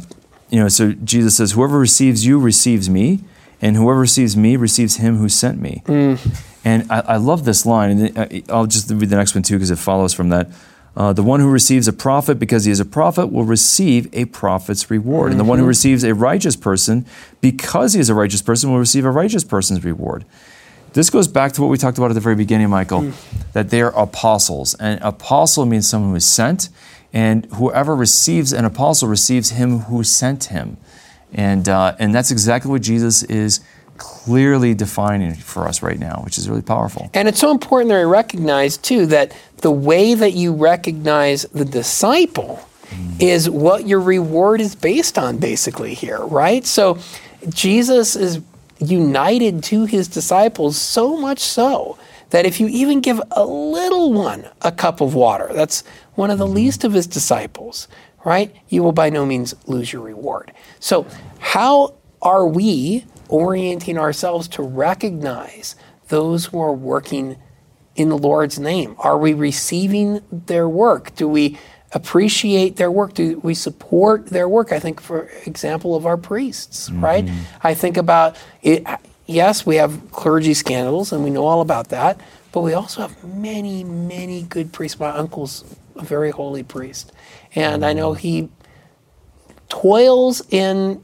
you 0.50 0.60
know, 0.60 0.68
so 0.68 0.92
Jesus 0.92 1.36
says, 1.36 1.52
Whoever 1.52 1.78
receives 1.78 2.26
you 2.26 2.38
receives 2.38 2.88
me, 2.88 3.20
and 3.60 3.76
whoever 3.76 4.00
receives 4.00 4.36
me 4.36 4.56
receives 4.56 4.96
him 4.96 5.16
who 5.16 5.28
sent 5.28 5.60
me. 5.60 5.82
Mm. 5.86 6.42
And 6.64 6.90
I, 6.90 7.00
I, 7.00 7.16
love 7.16 7.44
this 7.44 7.64
line, 7.64 7.98
and 7.98 8.50
I'll 8.50 8.66
just 8.66 8.90
read 8.90 9.08
the 9.08 9.16
next 9.16 9.34
one 9.34 9.42
too 9.42 9.54
because 9.54 9.70
it 9.70 9.78
follows 9.78 10.12
from 10.12 10.30
that. 10.30 10.48
Uh, 10.96 11.12
the 11.12 11.22
one 11.22 11.40
who 11.40 11.50
receives 11.50 11.86
a 11.86 11.92
prophet 11.92 12.38
because 12.38 12.64
he 12.64 12.72
is 12.72 12.80
a 12.80 12.84
prophet 12.84 13.26
will 13.26 13.44
receive 13.44 14.08
a 14.14 14.24
prophet's 14.26 14.90
reward. 14.90 15.26
Mm-hmm. 15.26 15.30
And 15.32 15.40
the 15.40 15.44
one 15.44 15.58
who 15.58 15.64
mm-hmm. 15.64 15.68
receives 15.68 16.04
a 16.04 16.14
righteous 16.14 16.56
person 16.56 17.04
because 17.42 17.92
he 17.92 18.00
is 18.00 18.08
a 18.08 18.14
righteous 18.14 18.40
person 18.40 18.70
will 18.70 18.78
receive 18.78 19.04
a 19.04 19.10
righteous 19.10 19.44
person's 19.44 19.84
reward. 19.84 20.24
This 20.94 21.10
goes 21.10 21.28
back 21.28 21.52
to 21.52 21.60
what 21.60 21.68
we 21.68 21.76
talked 21.76 21.98
about 21.98 22.10
at 22.10 22.14
the 22.14 22.20
very 22.20 22.36
beginning, 22.36 22.70
Michael, 22.70 23.02
mm. 23.02 23.52
that 23.52 23.68
they 23.68 23.82
are 23.82 23.94
apostles. 23.94 24.74
And 24.76 24.98
apostle 25.02 25.66
means 25.66 25.86
someone 25.86 26.10
who 26.10 26.16
is 26.16 26.24
sent, 26.24 26.70
and 27.16 27.46
whoever 27.54 27.96
receives 27.96 28.52
an 28.52 28.66
apostle 28.66 29.08
receives 29.08 29.48
him 29.48 29.78
who 29.78 30.04
sent 30.04 30.44
him. 30.44 30.76
And, 31.32 31.66
uh, 31.66 31.96
and 31.98 32.14
that's 32.14 32.30
exactly 32.30 32.70
what 32.70 32.82
Jesus 32.82 33.22
is 33.22 33.60
clearly 33.96 34.74
defining 34.74 35.34
for 35.34 35.66
us 35.66 35.82
right 35.82 35.98
now, 35.98 36.20
which 36.26 36.36
is 36.36 36.46
really 36.46 36.60
powerful. 36.60 37.08
And 37.14 37.26
it's 37.26 37.40
so 37.40 37.50
important 37.50 37.88
that 37.88 38.00
we 38.00 38.04
recognize, 38.04 38.76
too, 38.76 39.06
that 39.06 39.34
the 39.62 39.70
way 39.70 40.12
that 40.12 40.34
you 40.34 40.52
recognize 40.52 41.44
the 41.44 41.64
disciple 41.64 42.68
mm. 42.90 43.22
is 43.22 43.48
what 43.48 43.86
your 43.86 44.00
reward 44.00 44.60
is 44.60 44.74
based 44.74 45.16
on, 45.16 45.38
basically, 45.38 45.94
here, 45.94 46.20
right? 46.20 46.66
So 46.66 46.98
Jesus 47.48 48.14
is 48.14 48.42
united 48.78 49.64
to 49.64 49.86
his 49.86 50.06
disciples 50.06 50.76
so 50.76 51.16
much 51.16 51.38
so 51.38 51.96
that 52.30 52.44
if 52.44 52.60
you 52.60 52.68
even 52.68 53.00
give 53.00 53.20
a 53.32 53.44
little 53.44 54.12
one 54.12 54.48
a 54.62 54.72
cup 54.72 55.00
of 55.00 55.14
water, 55.14 55.50
that's 55.52 55.84
one 56.14 56.30
of 56.30 56.38
the 56.38 56.46
least 56.46 56.84
of 56.84 56.92
his 56.92 57.06
disciples, 57.06 57.88
right? 58.24 58.54
You 58.68 58.82
will 58.82 58.92
by 58.92 59.10
no 59.10 59.24
means 59.24 59.54
lose 59.66 59.92
your 59.92 60.02
reward. 60.02 60.52
So, 60.80 61.06
how 61.38 61.94
are 62.22 62.46
we 62.46 63.04
orienting 63.28 63.98
ourselves 63.98 64.48
to 64.48 64.62
recognize 64.62 65.76
those 66.08 66.46
who 66.46 66.60
are 66.60 66.72
working 66.72 67.36
in 67.94 68.08
the 68.08 68.18
Lord's 68.18 68.58
name? 68.58 68.96
Are 68.98 69.18
we 69.18 69.32
receiving 69.32 70.20
their 70.30 70.68
work? 70.68 71.14
Do 71.14 71.28
we 71.28 71.58
appreciate 71.92 72.76
their 72.76 72.90
work? 72.90 73.14
Do 73.14 73.38
we 73.40 73.54
support 73.54 74.26
their 74.26 74.48
work? 74.48 74.72
I 74.72 74.80
think, 74.80 75.00
for 75.00 75.30
example, 75.46 75.94
of 75.94 76.04
our 76.06 76.16
priests, 76.16 76.90
mm-hmm. 76.90 77.04
right? 77.04 77.30
I 77.62 77.74
think 77.74 77.96
about 77.96 78.36
it. 78.62 78.84
Yes, 79.26 79.66
we 79.66 79.76
have 79.76 80.10
clergy 80.12 80.54
scandals, 80.54 81.12
and 81.12 81.24
we 81.24 81.30
know 81.30 81.44
all 81.44 81.60
about 81.60 81.88
that. 81.88 82.20
But 82.52 82.60
we 82.62 82.72
also 82.72 83.02
have 83.02 83.24
many, 83.24 83.84
many 83.84 84.42
good 84.42 84.72
priests. 84.72 84.98
My 84.98 85.10
uncle's 85.10 85.64
a 85.96 86.02
very 86.02 86.30
holy 86.30 86.62
priest, 86.62 87.12
and. 87.54 87.84
I 87.84 87.92
know 87.92 88.12
mm. 88.12 88.18
he 88.18 88.48
toils 89.68 90.42
in, 90.50 91.02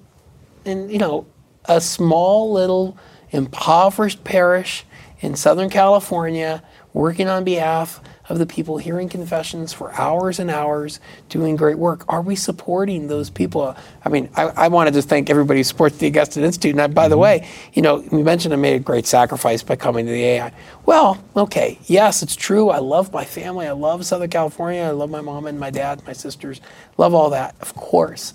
in 0.65 0.89
you 0.89 0.99
know, 0.99 1.27
a 1.65 1.81
small 1.81 2.53
little 2.53 2.97
impoverished 3.31 4.25
parish 4.25 4.85
in 5.21 5.35
Southern 5.37 5.71
California 5.71 6.63
working 6.93 7.29
on 7.29 7.45
behalf 7.45 8.01
of 8.33 8.39
the 8.39 8.47
people 8.47 8.79
hearing 8.79 9.11
confessions 9.11 9.75
for 9.75 9.93
hours 9.93 10.39
and 10.39 10.51
hours, 10.51 11.01
doing 11.29 11.55
great 11.55 11.77
work. 11.77 12.03
Are 12.09 12.23
we 12.23 12.35
supporting 12.35 13.09
those 13.09 13.29
people? 13.29 13.77
I 14.07 14.09
mean, 14.09 14.31
I, 14.35 14.45
I 14.45 14.69
wanted 14.69 14.95
to 14.95 15.03
thank 15.03 15.29
everybody 15.29 15.61
who 15.61 15.65
supports 15.65 15.99
the 15.99 16.07
Augustine 16.07 16.43
Institute. 16.43 16.71
And 16.71 16.81
I, 16.81 16.87
by 16.87 17.09
the 17.09 17.15
mm-hmm. 17.15 17.21
way, 17.21 17.49
you 17.75 17.83
know, 17.83 18.01
you 18.11 18.25
mentioned 18.25 18.55
I 18.55 18.57
made 18.57 18.75
a 18.75 18.79
great 18.79 19.07
sacrifice 19.07 19.63
by 19.63 19.77
coming 19.77 20.07
to 20.07 20.13
the 20.13 20.25
AI. 20.25 20.53
Well, 20.87 21.23
okay, 21.37 21.79
yes, 21.85 22.23
it's 22.23 22.35
true. 22.35 22.71
I 22.71 22.79
love 22.79 23.13
my 23.13 23.27
family. 23.27 23.67
I 23.67 23.73
love 23.73 24.07
Southern 24.07 24.31
California. 24.31 24.81
I 24.81 24.93
love 24.93 25.11
my 25.11 25.21
mom 25.21 25.45
and 25.47 25.61
my 25.61 25.69
dad, 25.69 26.03
my 26.07 26.15
sisters. 26.15 26.63
Love 26.97 27.13
all 27.13 27.29
that, 27.31 27.55
of 27.61 27.75
course. 27.75 28.33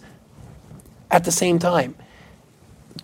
At 1.09 1.23
the 1.23 1.31
same 1.31 1.57
time, 1.57 1.95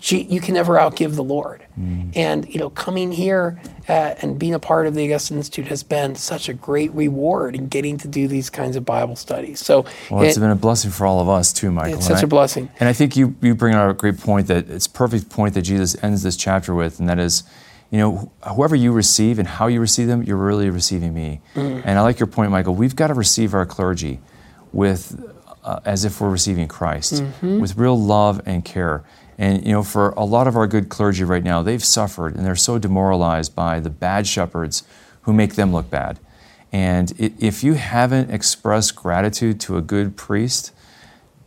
gee, 0.03 0.23
you 0.23 0.41
can 0.41 0.53
never 0.53 0.73
outgive 0.73 1.15
the 1.15 1.23
Lord. 1.23 1.65
And 2.13 2.47
you 2.53 2.59
know, 2.59 2.69
coming 2.69 3.11
here 3.13 3.59
uh, 3.87 4.15
and 4.21 4.37
being 4.37 4.53
a 4.53 4.59
part 4.59 4.85
of 4.85 4.93
the 4.95 5.03
Augustine 5.05 5.37
Institute 5.37 5.67
has 5.69 5.81
been 5.81 6.13
such 6.15 6.49
a 6.49 6.53
great 6.53 6.91
reward 6.93 7.55
in 7.55 7.67
getting 7.67 7.97
to 7.99 8.07
do 8.09 8.27
these 8.27 8.49
kinds 8.49 8.75
of 8.75 8.83
Bible 8.85 9.15
studies. 9.15 9.59
So 9.61 9.85
Well, 10.11 10.21
it's 10.23 10.37
been 10.37 10.51
a 10.51 10.55
blessing 10.55 10.91
for 10.91 11.07
all 11.07 11.19
of 11.21 11.29
us 11.29 11.53
too, 11.53 11.71
Michael. 11.71 11.95
It's 11.97 12.05
such 12.07 12.17
I- 12.19 12.23
a 12.23 12.27
blessing. 12.27 12.69
And 12.79 12.89
I 12.89 12.93
think 12.93 13.15
you, 13.15 13.35
you 13.41 13.55
bring 13.55 13.73
out 13.73 13.89
a 13.89 13.93
great 13.93 14.19
point 14.19 14.47
that 14.47 14.69
it's 14.69 14.85
a 14.85 14.89
perfect 14.91 15.29
point 15.29 15.53
that 15.55 15.61
Jesus 15.63 15.95
ends 16.03 16.21
this 16.21 16.35
chapter 16.37 16.75
with, 16.75 16.99
and 16.99 17.07
that 17.09 17.17
is, 17.17 17.43
you 17.89 17.97
know, 17.97 18.29
wh- 18.43 18.55
whoever 18.55 18.75
you 18.75 18.91
receive 18.91 19.39
and 19.39 19.47
how 19.47 19.67
you 19.67 19.79
receive 19.79 20.07
them, 20.07 20.21
you're 20.21 20.37
really 20.37 20.69
receiving 20.69 21.13
me. 21.13 21.39
Mm. 21.55 21.81
And 21.85 21.97
I 21.97 22.01
like 22.01 22.19
your 22.19 22.27
point, 22.27 22.51
Michael. 22.51 22.75
We've 22.75 22.95
got 22.95 23.07
to 23.07 23.13
receive 23.15 23.53
our 23.55 23.65
clergy 23.65 24.19
with, 24.73 25.19
uh, 25.63 25.79
as 25.85 26.03
if 26.05 26.19
we're 26.21 26.29
receiving 26.29 26.67
Christ, 26.67 27.13
Mm-hmm. 27.23 27.59
with 27.61 27.77
real 27.77 27.97
love 27.99 28.41
and 28.45 28.63
care. 28.65 29.03
And 29.38 29.65
you 29.65 29.72
know, 29.72 29.84
for 29.84 30.10
a 30.12 30.26
lot 30.26 30.48
of 30.48 30.56
our 30.56 30.67
good 30.67 30.89
clergy 30.89 31.24
right 31.24 31.43
now, 31.43 31.63
they've 31.63 31.84
suffered 31.84 32.36
and 32.36 32.46
they're 32.46 32.56
so 32.56 32.78
demoralized 32.78 33.56
by 33.56 33.80
the 33.80 33.89
bad 33.89 34.28
shepherds 34.28 34.84
who 35.24 35.34
make 35.34 35.56
them 35.56 35.72
look 35.72 35.89
bad. 35.89 36.19
And 36.72 37.13
if 37.19 37.63
you 37.63 37.74
haven't 37.74 38.32
expressed 38.32 38.96
gratitude 38.96 39.60
to 39.62 39.78
a 39.78 39.82
good 39.82 40.17
priest, 40.17 40.72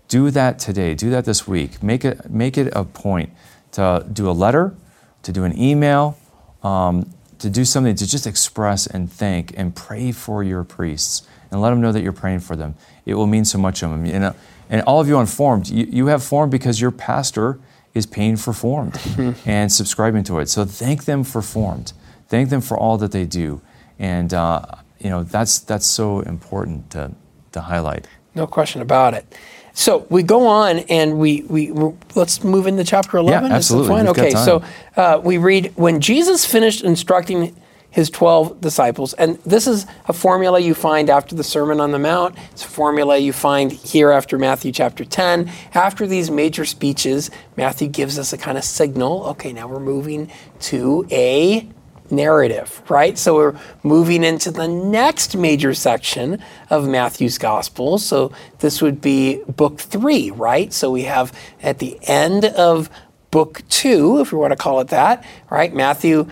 do 0.09 0.31
that 0.31 0.59
today. 0.59 0.95
Do 0.95 1.11
that 1.11 1.25
this 1.25 1.49
week. 1.49 1.83
Make 1.83 2.05
it 2.05 2.31
make 2.31 2.57
it 2.57 2.73
a 2.75 2.85
point 2.85 3.31
to 3.73 4.07
do 4.13 4.31
a 4.31 4.33
letter, 4.33 4.75
to 5.23 5.33
do 5.33 5.45
an 5.45 5.59
email, 5.59 6.17
um, 6.63 7.13
to 7.39 7.51
do 7.51 7.65
something 7.65 7.95
to 7.97 8.07
just 8.07 8.27
express 8.27 8.87
and 8.87 9.11
thank 9.11 9.53
and 9.59 9.75
pray 9.75 10.13
for 10.13 10.45
your 10.45 10.63
priests 10.65 11.27
and 11.51 11.61
let 11.61 11.71
them 11.71 11.81
know 11.81 11.93
that 11.93 12.03
you're 12.03 12.13
praying 12.13 12.41
for 12.41 12.57
them. 12.57 12.75
It 13.05 13.15
will 13.15 13.27
mean 13.27 13.45
so 13.45 13.59
much 13.59 13.81
to 13.81 13.89
them. 13.89 14.07
You 14.07 14.19
know, 14.19 14.35
and 14.71 14.83
all 14.83 15.01
of 15.01 15.09
you 15.09 15.17
on 15.17 15.27
Formed, 15.27 15.69
you, 15.69 15.87
you 15.91 16.07
have 16.07 16.23
Formed 16.23 16.51
because 16.51 16.81
your 16.81 16.91
pastor 16.91 17.59
is 17.97 18.07
paying 18.07 18.37
for 18.37 18.53
Formed 18.53 19.01
and 19.47 19.73
subscribing 19.73 20.23
to 20.25 20.39
it. 20.39 20.49
So 20.49 20.65
thank 20.65 21.07
them 21.07 21.25
for 21.25 21.43
Formed. 21.43 21.93
Thank 22.29 22.51
them 22.51 22.61
for 22.61 22.77
all 22.77 22.99
that 22.99 23.13
they 23.13 23.25
do. 23.25 23.63
And 23.99 24.33
uh, 24.35 24.63
you 24.99 25.11
know 25.11 25.23
that's 25.23 25.59
that's 25.59 25.87
so 25.87 26.21
important 26.21 26.91
to, 26.91 27.13
to 27.53 27.61
highlight. 27.63 28.07
No 28.35 28.47
question 28.47 28.83
about 28.83 29.15
it. 29.15 29.25
So 29.73 30.07
we 30.09 30.23
go 30.23 30.47
on 30.47 30.79
and 30.81 31.19
we, 31.19 31.43
we 31.43 31.71
let's 32.15 32.43
move 32.43 32.67
into 32.67 32.83
chapter 32.83 33.19
11. 33.19 33.45
Is 33.45 33.51
that 33.51 33.57
absolutely. 33.57 33.89
fine? 33.89 34.07
We've 34.07 34.15
got 34.15 34.27
Okay, 34.27 34.35
so 34.35 34.63
uh, 34.97 35.21
we 35.23 35.37
read 35.37 35.73
when 35.77 36.01
Jesus 36.01 36.47
finished 36.47 36.83
instructing 36.83 37.55
his 37.97 38.11
12 38.11 38.61
disciples, 38.61 39.15
and 39.15 39.39
this 39.47 39.67
is 39.67 39.87
a 40.07 40.13
formula 40.13 40.61
you 40.61 40.75
find 40.75 41.09
after 41.09 41.35
the 41.35 41.43
Sermon 41.43 41.81
on 41.81 41.93
the 41.93 41.99
Mount. 41.99 42.37
It's 42.53 42.63
a 42.63 42.69
formula 42.69 43.17
you 43.17 43.33
find 43.33 43.73
here 43.73 44.11
after 44.11 44.37
Matthew 44.37 44.71
chapter 44.71 45.03
10. 45.03 45.51
After 45.73 46.07
these 46.07 46.31
major 46.31 46.67
speeches, 46.67 47.31
Matthew 47.57 47.89
gives 47.89 48.19
us 48.19 48.35
a 48.35 48.37
kind 48.37 48.59
of 48.59 48.65
signal 48.65 49.25
okay, 49.29 49.51
now 49.51 49.67
we're 49.67 49.81
moving 49.81 50.31
to 50.61 51.07
a 51.11 51.67
narrative, 52.11 52.83
right? 52.91 53.17
So 53.17 53.35
we're 53.35 53.59
moving 53.83 54.25
into 54.25 54.51
the 54.51 54.69
next 54.69 55.35
major 55.35 55.73
section 55.73 56.43
of 56.69 56.87
Matthew's 56.87 57.39
gospel. 57.39 57.97
So 57.97 58.31
this 58.59 58.83
would 58.83 59.01
be 59.01 59.43
book 59.45 59.81
three, 59.81 60.31
right? 60.33 60.71
So 60.71 60.91
we 60.91 61.05
have 61.05 61.33
at 61.63 61.79
the 61.79 61.99
end 62.03 62.45
of 62.45 62.91
book 63.31 63.63
two, 63.71 64.21
if 64.21 64.33
we 64.33 64.39
want 64.39 64.53
to 64.53 64.57
call 64.57 64.81
it 64.81 64.89
that, 64.89 65.25
right? 65.49 65.73
Matthew. 65.73 66.29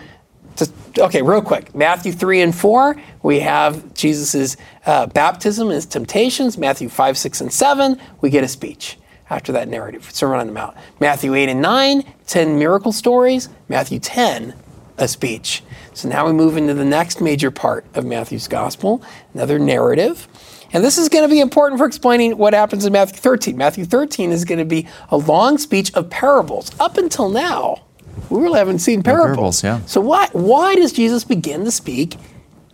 Okay, 0.97 1.21
real 1.21 1.41
quick. 1.41 1.75
Matthew 1.75 2.13
3 2.13 2.41
and 2.41 2.55
4, 2.55 2.95
we 3.21 3.41
have 3.41 3.93
Jesus' 3.93 4.55
uh, 4.85 5.07
baptism 5.07 5.67
and 5.67 5.75
his 5.75 5.85
temptations. 5.85 6.57
Matthew 6.57 6.87
5, 6.87 7.17
6, 7.17 7.41
and 7.41 7.51
7, 7.51 7.99
we 8.21 8.29
get 8.29 8.43
a 8.43 8.47
speech 8.47 8.97
after 9.29 9.51
that 9.51 9.67
narrative, 9.67 10.09
Sermon 10.11 10.39
on 10.39 10.47
the 10.47 10.53
Mount. 10.53 10.77
Matthew 10.99 11.33
8 11.33 11.49
and 11.49 11.61
9, 11.61 12.03
10 12.27 12.59
miracle 12.59 12.91
stories. 12.91 13.49
Matthew 13.67 13.99
10, 13.99 14.53
a 14.97 15.07
speech. 15.07 15.63
So 15.93 16.07
now 16.07 16.25
we 16.25 16.33
move 16.33 16.57
into 16.57 16.73
the 16.73 16.85
next 16.85 17.21
major 17.21 17.51
part 17.51 17.85
of 17.95 18.05
Matthew's 18.05 18.47
gospel, 18.47 19.03
another 19.33 19.59
narrative. 19.59 20.27
And 20.73 20.83
this 20.83 20.97
is 20.97 21.09
going 21.09 21.23
to 21.23 21.33
be 21.33 21.39
important 21.39 21.79
for 21.79 21.85
explaining 21.85 22.37
what 22.37 22.53
happens 22.53 22.85
in 22.85 22.93
Matthew 22.93 23.17
13. 23.17 23.57
Matthew 23.57 23.85
13 23.85 24.31
is 24.31 24.45
going 24.45 24.59
to 24.59 24.65
be 24.65 24.87
a 25.09 25.17
long 25.17 25.57
speech 25.57 25.93
of 25.93 26.09
parables. 26.09 26.71
Up 26.79 26.97
until 26.97 27.29
now, 27.29 27.84
we 28.29 28.41
really 28.41 28.59
haven't 28.59 28.79
seen 28.79 29.03
parables. 29.03 29.61
parables, 29.61 29.63
yeah. 29.63 29.85
So 29.85 30.01
why 30.01 30.27
why 30.33 30.75
does 30.75 30.91
Jesus 30.93 31.23
begin 31.23 31.65
to 31.65 31.71
speak 31.71 32.15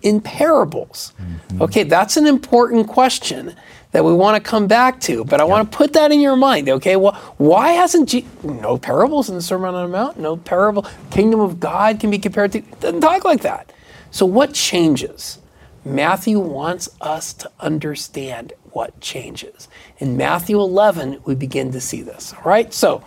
in 0.01 0.21
parables? 0.21 1.13
Mm-hmm. 1.21 1.61
Okay, 1.61 1.83
that's 1.83 2.17
an 2.17 2.27
important 2.27 2.87
question 2.87 3.55
that 3.91 4.05
we 4.05 4.13
want 4.13 4.41
to 4.41 4.49
come 4.49 4.67
back 4.67 5.01
to, 5.01 5.25
but 5.25 5.41
I 5.41 5.43
want 5.43 5.69
to 5.69 5.77
put 5.77 5.93
that 5.93 6.11
in 6.13 6.21
your 6.21 6.37
mind. 6.37 6.69
Okay, 6.69 6.95
well, 6.95 7.13
why 7.37 7.73
hasn't 7.73 8.09
Je- 8.09 8.25
no 8.43 8.77
parables 8.77 9.27
in 9.29 9.35
the 9.35 9.41
Sermon 9.41 9.75
on 9.75 9.91
the 9.91 9.97
Mount? 9.97 10.17
No 10.17 10.37
parable. 10.37 10.85
Kingdom 11.11 11.41
of 11.41 11.59
God 11.59 11.99
can 11.99 12.09
be 12.09 12.17
compared 12.17 12.53
to. 12.53 12.61
Doesn't 12.79 13.01
talk 13.01 13.25
like 13.25 13.41
that. 13.41 13.71
So 14.09 14.25
what 14.25 14.53
changes? 14.53 15.39
Matthew 15.83 16.39
wants 16.39 16.89
us 17.01 17.33
to 17.33 17.51
understand 17.59 18.53
what 18.71 18.99
changes. 19.01 19.67
In 20.01 20.17
Matthew 20.17 20.59
11, 20.59 21.21
we 21.25 21.35
begin 21.35 21.71
to 21.73 21.79
see 21.79 22.01
this. 22.01 22.33
All 22.33 22.41
right? 22.41 22.73
So, 22.73 23.03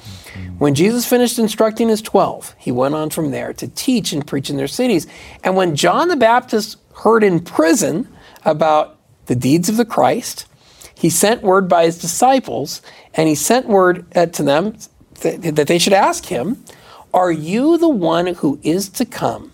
when 0.58 0.76
Jesus 0.76 1.04
finished 1.04 1.40
instructing 1.40 1.88
his 1.88 2.00
12, 2.00 2.54
he 2.56 2.70
went 2.70 2.94
on 2.94 3.10
from 3.10 3.32
there 3.32 3.52
to 3.54 3.66
teach 3.66 4.12
and 4.12 4.24
preach 4.24 4.48
in 4.48 4.56
their 4.56 4.68
cities. 4.68 5.08
And 5.42 5.56
when 5.56 5.74
John 5.74 6.06
the 6.06 6.14
Baptist 6.14 6.78
heard 6.94 7.24
in 7.24 7.40
prison 7.40 8.06
about 8.44 8.96
the 9.26 9.34
deeds 9.34 9.68
of 9.68 9.76
the 9.76 9.84
Christ, 9.84 10.46
he 10.94 11.10
sent 11.10 11.42
word 11.42 11.68
by 11.68 11.84
his 11.84 11.98
disciples, 11.98 12.80
and 13.12 13.28
he 13.28 13.34
sent 13.34 13.66
word 13.66 14.06
uh, 14.14 14.26
to 14.26 14.44
them 14.44 14.76
th- 15.16 15.40
that 15.40 15.66
they 15.66 15.80
should 15.80 15.92
ask 15.92 16.26
him, 16.26 16.64
Are 17.12 17.32
you 17.32 17.76
the 17.76 17.88
one 17.88 18.28
who 18.28 18.60
is 18.62 18.88
to 18.90 19.04
come, 19.04 19.50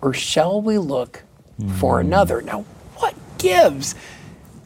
or 0.00 0.12
shall 0.12 0.60
we 0.60 0.78
look 0.78 1.22
for 1.78 2.00
another? 2.00 2.42
Now, 2.42 2.62
what 2.96 3.14
gives? 3.38 3.94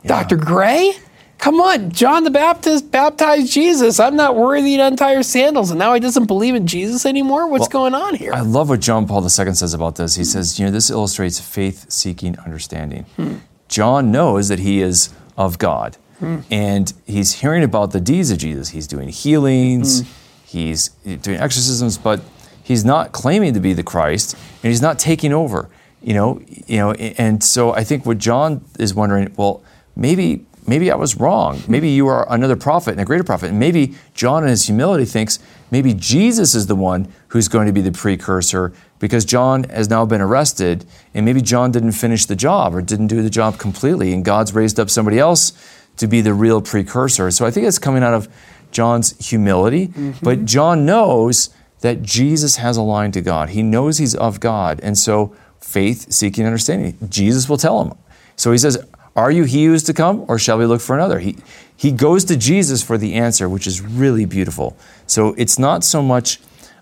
Dr. 0.07 0.37
Gray? 0.37 0.95
Come 1.39 1.61
on, 1.61 1.91
John 1.93 2.25
the 2.25 2.31
Baptist 2.31 2.91
baptized 2.91 3.53
Jesus. 3.53 4.01
I'm 4.01 4.17
not 4.17 4.37
worthy 4.37 4.77
to 4.77 4.87
untie 4.87 5.13
your 5.13 5.23
sandals, 5.23 5.71
and 5.71 5.79
now 5.79 5.95
he 5.95 6.01
doesn't 6.01 6.27
believe 6.27 6.55
in 6.55 6.67
Jesus 6.67 7.05
anymore? 7.05 7.47
What's 7.49 7.69
going 7.69 7.95
on 7.95 8.15
here? 8.15 8.33
I 8.33 8.41
love 8.41 8.69
what 8.69 8.81
John 8.81 9.07
Paul 9.07 9.23
II 9.23 9.29
says 9.29 9.75
about 9.75 9.97
this. 9.97 10.17
He 10.17 10.25
says, 10.25 10.59
you 10.59 10.65
know, 10.65 10.73
this 10.73 10.91
illustrates 10.91 11.39
faith 11.39 11.91
seeking 11.91 12.39
understanding. 12.41 13.05
Hmm. 13.17 13.37
John 13.69 14.11
knows 14.11 14.49
that 14.49 14.61
he 14.61 14.81
is 14.81 15.11
of 15.37 15.59
God, 15.59 15.97
hmm. 16.19 16.39
and 16.51 16.93
he's 17.07 17.35
hearing 17.35 17.63
about 17.63 17.93
the 17.93 18.01
deeds 18.01 18.31
of 18.31 18.39
Jesus. 18.39 18.71
He's 18.71 18.87
doing 18.87 19.09
healings, 19.11 20.01
hmm. 20.01 20.09
he's 20.47 20.89
doing 21.05 21.39
exorcisms, 21.39 21.99
but 21.99 22.23
he's 22.63 22.85
not 22.85 23.13
claiming 23.13 23.53
to 23.55 23.61
be 23.61 23.73
the 23.73 23.83
Christ, 23.83 24.35
and 24.35 24.71
he's 24.71 24.83
not 24.83 24.99
taking 24.99 25.33
over. 25.33 25.69
You 26.03 26.15
know, 26.15 26.41
you 26.67 26.79
know, 26.79 26.93
and 26.93 27.43
so 27.43 27.73
I 27.73 27.85
think 27.85 28.07
what 28.07 28.19
John 28.19 28.65
is 28.79 28.95
wondering, 28.95 29.33
well, 29.37 29.63
maybe 29.97 30.47
maybe 30.67 30.91
I 30.91 30.97
was 30.97 31.17
wrong. 31.17 31.63
Maybe 31.69 31.91
you 31.91 32.07
are 32.09 32.31
another 32.33 32.57
prophet 32.57 32.93
and 32.93 33.01
a 33.01 33.05
greater 33.05 33.25
prophet. 33.25 33.51
And 33.51 33.59
maybe 33.59 33.95
John 34.15 34.43
in 34.43 34.51
his 34.51 34.67
humility 34.67 35.05
thinks 35.05 35.39
maybe 35.71 35.95
Jesus 35.95 36.55
is 36.55 36.67
the 36.67 36.77
one 36.77 37.13
who's 37.29 37.49
going 37.49 37.67
to 37.67 37.73
be 37.73 37.81
the 37.81 37.93
precursor 37.93 38.73
because 38.99 39.25
John 39.25 39.65
has 39.65 39.91
now 39.91 40.07
been 40.07 40.21
arrested 40.21 40.85
and 41.15 41.25
maybe 41.25 41.41
John 41.41 41.71
didn't 41.71 41.93
finish 41.93 42.27
the 42.27 42.37
job 42.37 42.75
or 42.75 42.83
didn't 42.83 43.09
do 43.09 43.23
the 43.23 43.31
job 43.31 43.59
completely 43.59 44.13
and 44.13 44.25
God's 44.25 44.55
raised 44.55 44.81
up 44.81 44.91
somebody 44.91 45.19
else 45.19 45.53
to 45.97 46.07
be 46.07 46.21
the 46.21 46.35
real 46.35 46.61
precursor. 46.61 47.31
So 47.31 47.47
I 47.47 47.51
think 47.51 47.67
it's 47.67 47.79
coming 47.79 48.03
out 48.03 48.15
of 48.15 48.29
John's 48.71 49.17
humility, 49.27 49.89
mm-hmm. 49.89 50.25
but 50.25 50.45
John 50.45 50.85
knows 50.85 51.51
that 51.81 52.03
Jesus 52.03 52.57
has 52.57 52.77
a 52.77 52.83
line 52.83 53.13
to 53.13 53.21
God. 53.21 53.51
He 53.51 53.63
knows 53.63 53.99
he's 53.99 54.15
of 54.15 54.41
God. 54.41 54.81
And 54.83 54.99
so 54.99 55.35
faith 55.61 56.13
seeking 56.13 56.45
understanding. 56.47 56.97
Jesus 57.09 57.49
will 57.49 57.57
tell 57.57 57.83
him. 57.83 57.97
So 58.37 58.53
he 58.53 58.59
says, 58.59 58.85
Are 59.17 59.31
you 59.31 59.45
he 59.45 59.65
who 59.65 59.73
is 59.73 59.83
to 59.85 59.95
come, 59.95 60.27
or 60.29 60.39
shall 60.39 60.59
we 60.59 60.67
look 60.67 60.83
for 60.83 60.95
another? 60.95 61.19
He, 61.19 61.37
he 61.75 61.91
goes 61.91 62.25
to 62.27 62.37
Jesus 62.37 62.83
for 62.83 62.99
the 62.99 63.15
answer, 63.15 63.49
which 63.49 63.67
is 63.67 63.81
really 63.81 64.27
beautiful. 64.27 64.77
So 65.07 65.35
it's 65.39 65.59
not 65.59 65.85
so 65.85 66.03
much 66.03 66.39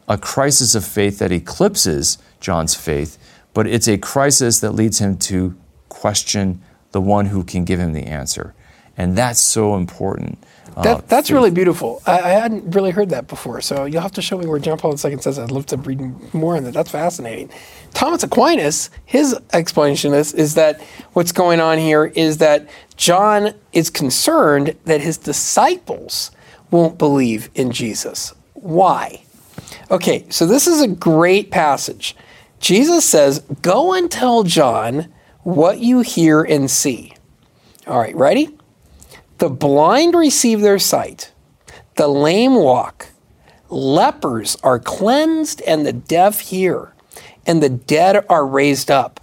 a 0.09 0.19
crisis 0.19 0.75
of 0.75 0.85
faith 0.85 1.21
that 1.21 1.31
eclipses 1.31 2.19
John's 2.41 2.75
faith, 2.75 3.19
but 3.55 3.69
it's 3.69 3.89
a 3.89 3.97
crisis 3.99 4.59
that 4.61 4.73
leads 4.73 4.99
him 4.99 5.17
to 5.19 5.55
question 5.89 6.61
the 6.91 7.01
one 7.01 7.27
who 7.27 7.45
can 7.45 7.65
give 7.65 7.79
him 7.79 7.93
the 7.93 8.05
answer. 8.05 8.53
And 8.97 9.17
that's 9.17 9.41
so 9.41 9.77
important. 9.77 10.39
That, 10.83 10.99
oh, 10.99 11.05
that's 11.07 11.29
faith- 11.29 11.35
really 11.35 11.51
beautiful. 11.51 12.03
I, 12.07 12.19
I 12.21 12.29
hadn't 12.31 12.75
really 12.75 12.91
heard 12.91 13.11
that 13.11 13.29
before, 13.29 13.61
so 13.61 13.85
you'll 13.85 14.03
have 14.03 14.13
to 14.13 14.23
show 14.23 14.37
me 14.37 14.47
where 14.47 14.59
John 14.59 14.79
Paul 14.79 14.93
II 14.93 15.19
says. 15.19 15.39
I'd 15.39 15.51
love 15.51 15.67
to 15.67 15.77
read 15.77 16.01
more 16.35 16.57
on 16.57 16.65
that. 16.65 16.75
That's 16.75 16.91
fascinating. 16.91 17.51
Thomas 17.93 18.25
Aquinas, 18.25 18.91
his 19.05 19.37
explanation 19.53 20.13
is, 20.13 20.33
is 20.33 20.55
that 20.55 20.81
what's 21.13 21.33
going 21.33 21.61
on 21.61 21.79
here 21.79 22.07
is 22.07 22.39
that 22.39 22.69
John 22.97 23.55
is 23.73 23.89
concerned 23.89 24.77
that 24.85 25.01
his 25.01 25.17
disciples 25.17 26.33
won't 26.71 26.99
believe 26.99 27.51
in 27.55 27.71
Jesus. 27.71 28.35
Why? 28.55 29.23
Okay, 29.91 30.27
so 30.29 30.47
this 30.47 30.67
is 30.67 30.81
a 30.81 30.89
great 30.89 31.51
passage. 31.51 32.17
Jesus 32.59 33.05
says, 33.05 33.41
Go 33.63 33.93
and 33.95 34.11
tell 34.11 34.43
John 34.43 35.13
what 35.43 35.79
you 35.79 36.01
hear 36.01 36.43
and 36.43 36.71
see. 36.71 37.15
All 37.87 37.99
right, 37.99 38.17
ready? 38.17 38.57
The 39.45 39.51
blind 39.51 40.15
receive 40.15 40.63
their 40.63 40.79
sight, 40.79 41.31
the 41.97 42.09
lame 42.09 42.55
walk, 42.55 43.09
lepers 43.69 44.57
are 44.63 44.79
cleansed 44.79 45.61
and 45.67 45.85
the 45.85 45.93
deaf 45.93 46.41
hear, 46.41 46.95
and 47.45 47.63
the 47.63 47.69
dead 47.69 48.25
are 48.31 48.47
raised 48.47 48.91
up, 48.91 49.21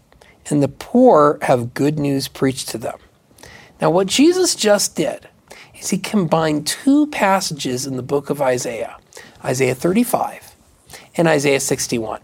and 0.47 0.61
the 0.61 0.67
poor 0.67 1.39
have 1.41 1.73
good 1.73 1.97
news 1.97 2.27
preached 2.27 2.69
to 2.69 2.77
them. 2.77 2.99
Now, 3.81 3.89
what 3.89 4.05
Jesus 4.05 4.53
just 4.53 4.95
did 4.95 5.27
is 5.73 5.89
he 5.89 5.97
combined 5.97 6.67
two 6.67 7.07
passages 7.07 7.87
in 7.87 7.95
the 7.95 8.03
book 8.03 8.29
of 8.29 8.43
Isaiah 8.43 8.97
Isaiah 9.43 9.73
35 9.73 10.55
and 11.17 11.27
Isaiah 11.27 11.59
61. 11.59 12.21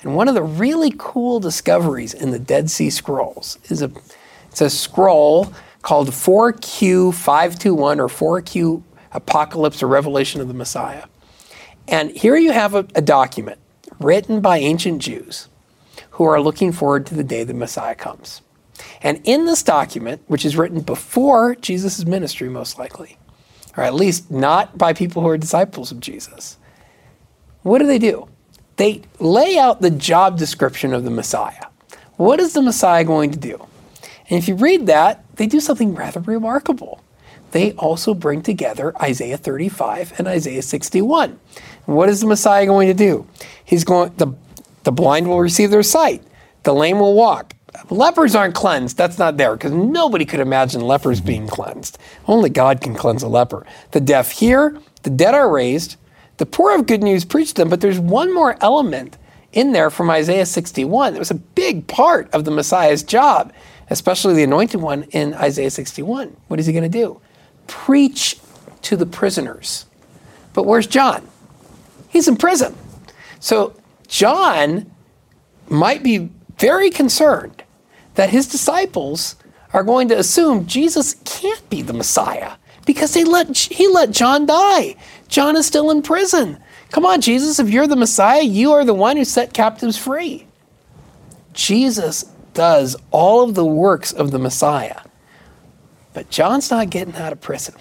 And 0.00 0.16
one 0.16 0.26
of 0.26 0.34
the 0.34 0.42
really 0.42 0.92
cool 0.98 1.38
discoveries 1.38 2.14
in 2.14 2.32
the 2.32 2.40
Dead 2.40 2.68
Sea 2.68 2.90
Scrolls 2.90 3.60
is 3.70 3.80
a 3.80 3.92
it's 4.48 4.60
a 4.60 4.68
scroll 4.68 5.52
called 5.82 6.08
4Q521 6.08 7.98
or 7.98 8.08
4Q 8.40 8.82
Apocalypse 9.12 9.82
or 9.82 9.88
Revelation 9.88 10.40
of 10.40 10.48
the 10.48 10.54
Messiah. 10.54 11.04
And 11.86 12.10
here 12.12 12.36
you 12.36 12.52
have 12.52 12.74
a, 12.74 12.86
a 12.94 13.02
document 13.02 13.58
written 13.98 14.40
by 14.40 14.58
ancient 14.58 15.02
Jews 15.02 15.48
who 16.10 16.24
are 16.24 16.40
looking 16.40 16.72
forward 16.72 17.06
to 17.06 17.14
the 17.14 17.24
day 17.24 17.44
the 17.44 17.54
Messiah 17.54 17.94
comes. 17.94 18.42
And 19.02 19.20
in 19.24 19.44
this 19.46 19.62
document, 19.62 20.22
which 20.26 20.44
is 20.44 20.56
written 20.56 20.80
before 20.80 21.54
Jesus' 21.56 22.04
ministry, 22.04 22.48
most 22.48 22.78
likely, 22.78 23.18
or 23.76 23.82
at 23.82 23.94
least 23.94 24.30
not 24.30 24.78
by 24.78 24.92
people 24.92 25.22
who 25.22 25.28
are 25.28 25.38
disciples 25.38 25.90
of 25.90 26.00
Jesus, 26.00 26.56
what 27.62 27.78
do 27.78 27.86
they 27.86 27.98
do? 27.98 28.28
They 28.76 29.02
lay 29.18 29.58
out 29.58 29.80
the 29.80 29.90
job 29.90 30.38
description 30.38 30.92
of 30.94 31.04
the 31.04 31.10
Messiah. 31.10 31.66
What 32.16 32.40
is 32.40 32.52
the 32.52 32.62
Messiah 32.62 33.04
going 33.04 33.30
to 33.32 33.38
do? 33.38 33.66
And 34.28 34.38
if 34.38 34.48
you 34.48 34.54
read 34.54 34.86
that, 34.86 35.24
they 35.36 35.46
do 35.46 35.60
something 35.60 35.94
rather 35.94 36.20
remarkable. 36.20 37.02
They 37.52 37.72
also 37.72 38.14
bring 38.14 38.42
together 38.42 38.94
Isaiah 39.02 39.36
35 39.36 40.14
and 40.18 40.26
Isaiah 40.26 40.62
61. 40.62 41.38
what 41.84 42.08
is 42.08 42.20
the 42.20 42.26
Messiah 42.26 42.66
going 42.66 42.88
to 42.88 42.94
do? 42.94 43.26
He's 43.64 43.84
going 43.84 44.12
the 44.16 44.34
the 44.84 44.92
blind 44.92 45.28
will 45.28 45.40
receive 45.40 45.70
their 45.70 45.82
sight, 45.82 46.22
the 46.64 46.74
lame 46.74 46.98
will 46.98 47.14
walk. 47.14 47.54
Lepers 47.88 48.34
aren't 48.34 48.54
cleansed. 48.54 48.96
That's 48.96 49.18
not 49.18 49.38
there 49.38 49.54
because 49.54 49.72
nobody 49.72 50.24
could 50.24 50.40
imagine 50.40 50.82
lepers 50.82 51.18
mm-hmm. 51.18 51.26
being 51.26 51.46
cleansed. 51.46 51.98
Only 52.26 52.50
God 52.50 52.80
can 52.80 52.94
cleanse 52.94 53.22
a 53.22 53.28
leper. 53.28 53.66
The 53.92 54.00
deaf 54.00 54.32
hear, 54.32 54.78
the 55.04 55.10
dead 55.10 55.34
are 55.34 55.50
raised, 55.50 55.96
the 56.36 56.46
poor 56.46 56.72
have 56.72 56.86
good 56.86 57.02
news 57.02 57.24
preached 57.24 57.56
to 57.56 57.62
them, 57.62 57.68
but 57.68 57.80
there's 57.80 57.98
one 57.98 58.34
more 58.34 58.56
element 58.60 59.16
in 59.52 59.72
there 59.72 59.90
from 59.90 60.10
Isaiah 60.10 60.46
61 60.46 61.12
that 61.12 61.18
was 61.18 61.30
a 61.30 61.34
big 61.34 61.86
part 61.86 62.30
of 62.32 62.44
the 62.44 62.50
Messiah's 62.50 63.02
job, 63.02 63.52
especially 63.90 64.34
the 64.34 64.42
anointed 64.42 64.80
one 64.80 65.04
in 65.10 65.34
Isaiah 65.34 65.70
61. 65.70 66.36
What 66.48 66.60
is 66.60 66.66
he 66.66 66.72
going 66.72 66.82
to 66.82 66.88
do? 66.88 67.20
Preach 67.66 68.38
to 68.82 68.96
the 68.96 69.06
prisoners. 69.06 69.86
But 70.52 70.64
where's 70.64 70.86
John? 70.86 71.26
He's 72.08 72.28
in 72.28 72.36
prison. 72.36 72.76
So 73.40 73.74
John 74.08 74.90
might 75.68 76.02
be 76.02 76.30
very 76.58 76.90
concerned 76.90 77.64
that 78.14 78.30
his 78.30 78.46
disciples 78.46 79.36
are 79.72 79.82
going 79.82 80.08
to 80.08 80.18
assume 80.18 80.66
Jesus 80.66 81.14
can't 81.24 81.68
be 81.70 81.82
the 81.82 81.94
Messiah 81.94 82.52
because 82.84 83.14
they 83.14 83.24
let, 83.24 83.56
he 83.56 83.88
let 83.88 84.10
John 84.10 84.46
die. 84.46 84.96
John 85.28 85.56
is 85.56 85.66
still 85.66 85.90
in 85.90 86.02
prison. 86.02 86.58
Come 86.90 87.06
on, 87.06 87.20
Jesus, 87.22 87.58
if 87.58 87.70
you're 87.70 87.86
the 87.86 87.96
Messiah, 87.96 88.42
you 88.42 88.72
are 88.72 88.84
the 88.84 88.92
one 88.92 89.16
who 89.16 89.24
set 89.24 89.54
captives 89.54 89.96
free. 89.96 90.46
Jesus 91.54 92.26
does 92.54 92.96
all 93.10 93.42
of 93.42 93.54
the 93.54 93.64
works 93.64 94.12
of 94.12 94.30
the 94.30 94.38
Messiah. 94.38 95.00
But 96.14 96.28
John's 96.28 96.70
not 96.70 96.90
getting 96.90 97.16
out 97.16 97.32
of 97.32 97.40
prison. 97.40 97.74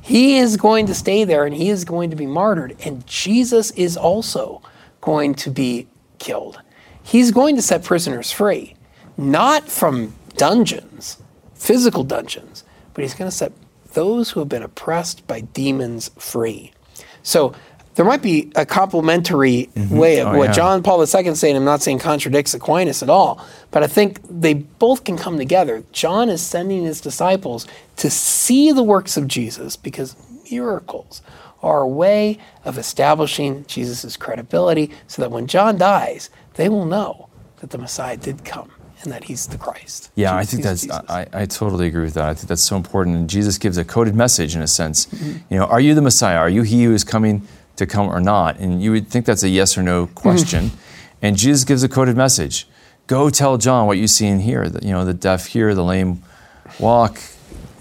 He 0.00 0.38
is 0.38 0.56
going 0.56 0.86
to 0.86 0.94
stay 0.94 1.24
there 1.24 1.44
and 1.44 1.54
he 1.54 1.68
is 1.68 1.84
going 1.84 2.10
to 2.10 2.16
be 2.16 2.26
martyred. 2.26 2.76
And 2.84 3.06
Jesus 3.06 3.70
is 3.72 3.96
also 3.96 4.62
going 5.00 5.34
to 5.36 5.50
be 5.50 5.86
killed. 6.18 6.60
He's 7.02 7.30
going 7.30 7.56
to 7.56 7.62
set 7.62 7.84
prisoners 7.84 8.32
free, 8.32 8.74
not 9.16 9.68
from 9.68 10.14
dungeons, 10.36 11.22
physical 11.54 12.04
dungeons, 12.04 12.64
but 12.94 13.02
he's 13.02 13.14
going 13.14 13.30
to 13.30 13.36
set 13.36 13.52
those 13.92 14.30
who 14.30 14.40
have 14.40 14.48
been 14.48 14.62
oppressed 14.62 15.26
by 15.26 15.40
demons 15.40 16.10
free. 16.16 16.72
So 17.22 17.54
there 18.00 18.06
might 18.06 18.22
be 18.22 18.50
a 18.56 18.64
complementary 18.64 19.68
mm-hmm. 19.74 19.94
way 19.94 20.20
of 20.20 20.28
oh, 20.28 20.38
what 20.38 20.46
yeah. 20.46 20.52
John 20.52 20.82
Paul 20.82 21.00
II 21.00 21.26
is 21.26 21.38
saying. 21.38 21.54
I'm 21.54 21.66
not 21.66 21.82
saying 21.82 21.98
contradicts 21.98 22.54
Aquinas 22.54 23.02
at 23.02 23.10
all, 23.10 23.46
but 23.72 23.82
I 23.82 23.88
think 23.88 24.20
they 24.26 24.54
both 24.54 25.04
can 25.04 25.18
come 25.18 25.36
together. 25.36 25.84
John 25.92 26.30
is 26.30 26.40
sending 26.40 26.84
his 26.84 27.02
disciples 27.02 27.66
to 27.96 28.08
see 28.08 28.72
the 28.72 28.82
works 28.82 29.18
of 29.18 29.28
Jesus 29.28 29.76
because 29.76 30.16
miracles 30.50 31.20
are 31.62 31.82
a 31.82 31.86
way 31.86 32.38
of 32.64 32.78
establishing 32.78 33.66
Jesus' 33.66 34.16
credibility 34.16 34.92
so 35.06 35.20
that 35.20 35.30
when 35.30 35.46
John 35.46 35.76
dies, 35.76 36.30
they 36.54 36.70
will 36.70 36.86
know 36.86 37.28
that 37.58 37.68
the 37.68 37.76
Messiah 37.76 38.16
did 38.16 38.46
come 38.46 38.72
and 39.02 39.12
that 39.12 39.24
he's 39.24 39.46
the 39.46 39.58
Christ. 39.58 40.10
Yeah, 40.14 40.40
Jesus, 40.40 40.48
I 40.48 40.56
think 40.56 40.64
that's, 40.64 41.10
I, 41.10 41.42
I, 41.42 41.44
totally 41.44 41.86
agree 41.86 42.04
with 42.04 42.14
that. 42.14 42.30
I 42.30 42.32
think 42.32 42.48
that's 42.48 42.62
so 42.62 42.76
important. 42.76 43.16
And 43.16 43.28
Jesus 43.28 43.58
gives 43.58 43.76
a 43.76 43.84
coded 43.84 44.14
message 44.14 44.54
in 44.54 44.62
a 44.62 44.66
sense. 44.66 45.04
Mm-hmm. 45.04 45.52
You 45.52 45.58
know, 45.60 45.66
are 45.66 45.80
you 45.80 45.94
the 45.94 46.02
Messiah? 46.02 46.38
Are 46.38 46.48
you 46.48 46.62
he 46.62 46.84
who 46.84 46.94
is 46.94 47.04
coming 47.04 47.46
to 47.80 47.86
come 47.86 48.08
or 48.08 48.20
not? 48.20 48.58
And 48.58 48.82
you 48.82 48.92
would 48.92 49.08
think 49.08 49.26
that's 49.26 49.42
a 49.42 49.48
yes 49.48 49.76
or 49.76 49.82
no 49.82 50.06
question. 50.06 50.66
Mm-hmm. 50.66 50.76
And 51.22 51.36
Jesus 51.36 51.64
gives 51.64 51.82
a 51.82 51.88
coded 51.88 52.16
message. 52.16 52.66
Go 53.06 53.28
tell 53.28 53.58
John 53.58 53.86
what 53.86 53.98
you 53.98 54.06
see 54.06 54.26
and 54.28 54.40
hear. 54.40 54.68
The, 54.68 54.86
you 54.86 54.92
know, 54.92 55.04
the 55.04 55.12
deaf 55.12 55.46
hear, 55.46 55.74
the 55.74 55.84
lame 55.84 56.22
walk, 56.78 57.20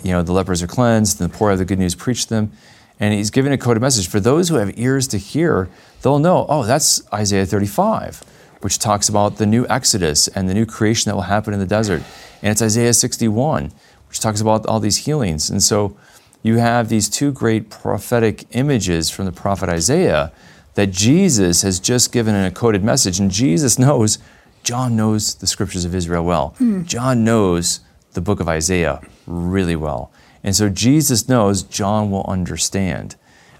you 0.04 0.12
know, 0.12 0.24
the 0.24 0.34
lepers 0.34 0.64
are 0.64 0.68
cleansed, 0.68 1.22
and 1.22 1.32
the 1.32 1.38
poor 1.38 1.52
have 1.52 1.60
the 1.60 1.66
good 1.66 1.80
news 1.80 1.96
preached 1.96 2.30
them. 2.30 2.52
And 3.00 3.14
he's 3.14 3.30
giving 3.30 3.54
a 3.54 3.58
coded 3.58 3.82
message. 3.82 4.10
For 4.10 4.20
those 4.20 4.50
who 4.50 4.56
have 4.56 4.78
ears 4.78 5.08
to 5.10 5.18
hear, 5.18 5.70
they'll 6.02 6.20
know, 6.20 6.46
oh, 6.50 6.66
that's 6.66 7.02
Isaiah 7.14 7.46
35 7.46 8.24
which 8.62 8.78
talks 8.78 9.08
about 9.08 9.38
the 9.38 9.46
new 9.46 9.66
Exodus 9.68 10.28
and 10.28 10.50
the 10.50 10.54
new 10.54 10.66
creation 10.66 11.10
that 11.10 11.16
will 11.16 11.24
happen 11.24 11.54
in 11.54 11.60
the 11.60 11.66
desert. 11.66 12.04
And 12.42 12.52
it's 12.52 12.62
Isaiah 12.62 12.94
61, 12.94 13.72
which 14.10 14.20
talks 14.20 14.42
about 14.42 14.66
all 14.66 14.80
these 14.80 14.98
healings. 14.98 15.50
And 15.50 15.64
so 15.64 15.98
you 16.42 16.58
have 16.58 16.90
these 16.90 17.10
two 17.10 17.32
great 17.32 17.70
prophetic 17.70 18.46
images 18.52 19.10
from 19.10 19.26
the 19.26 19.32
prophet 19.32 19.70
Isaiah 19.70 20.32
that 20.76 20.92
Jesus 20.92 21.62
has 21.64 21.80
just 21.80 22.12
given 22.12 22.36
in 22.36 22.46
a 22.46 22.52
coded 22.52 22.84
message. 22.84 23.20
And 23.20 23.30
Jesus 23.30 23.78
knows, 23.78 24.18
John 24.64 24.96
knows 24.96 25.36
the 25.36 25.48
scriptures 25.48 25.86
of 25.86 25.94
Israel 25.94 26.24
well. 26.24 26.56
Mm. 26.60 26.86
John 26.86 27.24
knows 27.24 27.82
the 28.14 28.22
book 28.22 28.40
of 28.40 28.48
Isaiah 28.48 29.02
really 29.28 29.76
well. 29.76 30.12
And 30.44 30.56
so 30.56 30.70
Jesus 30.70 31.28
knows 31.28 31.64
John 31.64 32.12
will 32.12 32.26
understand 32.28 33.16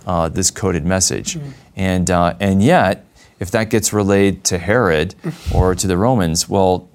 uh, 0.06 0.30
this 0.30 0.50
coded 0.50 0.86
message. 0.86 1.36
Mm. 1.36 1.52
And, 1.76 2.12
uh, 2.12 2.36
and 2.40 2.64
yet, 2.64 3.06
if 3.40 3.52
that 3.52 3.70
gets 3.70 3.94
relayed 3.94 4.44
to 4.46 4.58
Herod 4.58 5.16
or 5.54 5.76
to 5.76 5.88
the 5.88 5.98
Romans, 5.98 6.50
well, 6.50 6.89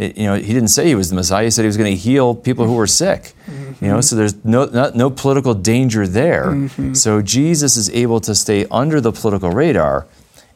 you 0.00 0.24
know, 0.24 0.34
he 0.34 0.52
didn't 0.52 0.68
say 0.68 0.86
he 0.86 0.94
was 0.94 1.10
the 1.10 1.14
Messiah. 1.16 1.44
He 1.44 1.50
said 1.50 1.62
he 1.62 1.66
was 1.66 1.76
going 1.76 1.92
to 1.92 2.00
heal 2.00 2.34
people 2.34 2.64
who 2.66 2.74
were 2.74 2.86
sick. 2.86 3.34
Mm-hmm. 3.46 3.84
You 3.84 3.90
know, 3.90 4.00
so 4.00 4.16
there's 4.16 4.42
no 4.44 4.64
not, 4.64 4.94
no 4.94 5.10
political 5.10 5.54
danger 5.54 6.06
there. 6.06 6.46
Mm-hmm. 6.46 6.94
So 6.94 7.20
Jesus 7.20 7.76
is 7.76 7.90
able 7.90 8.20
to 8.20 8.34
stay 8.34 8.66
under 8.70 9.00
the 9.00 9.12
political 9.12 9.50
radar, 9.50 10.06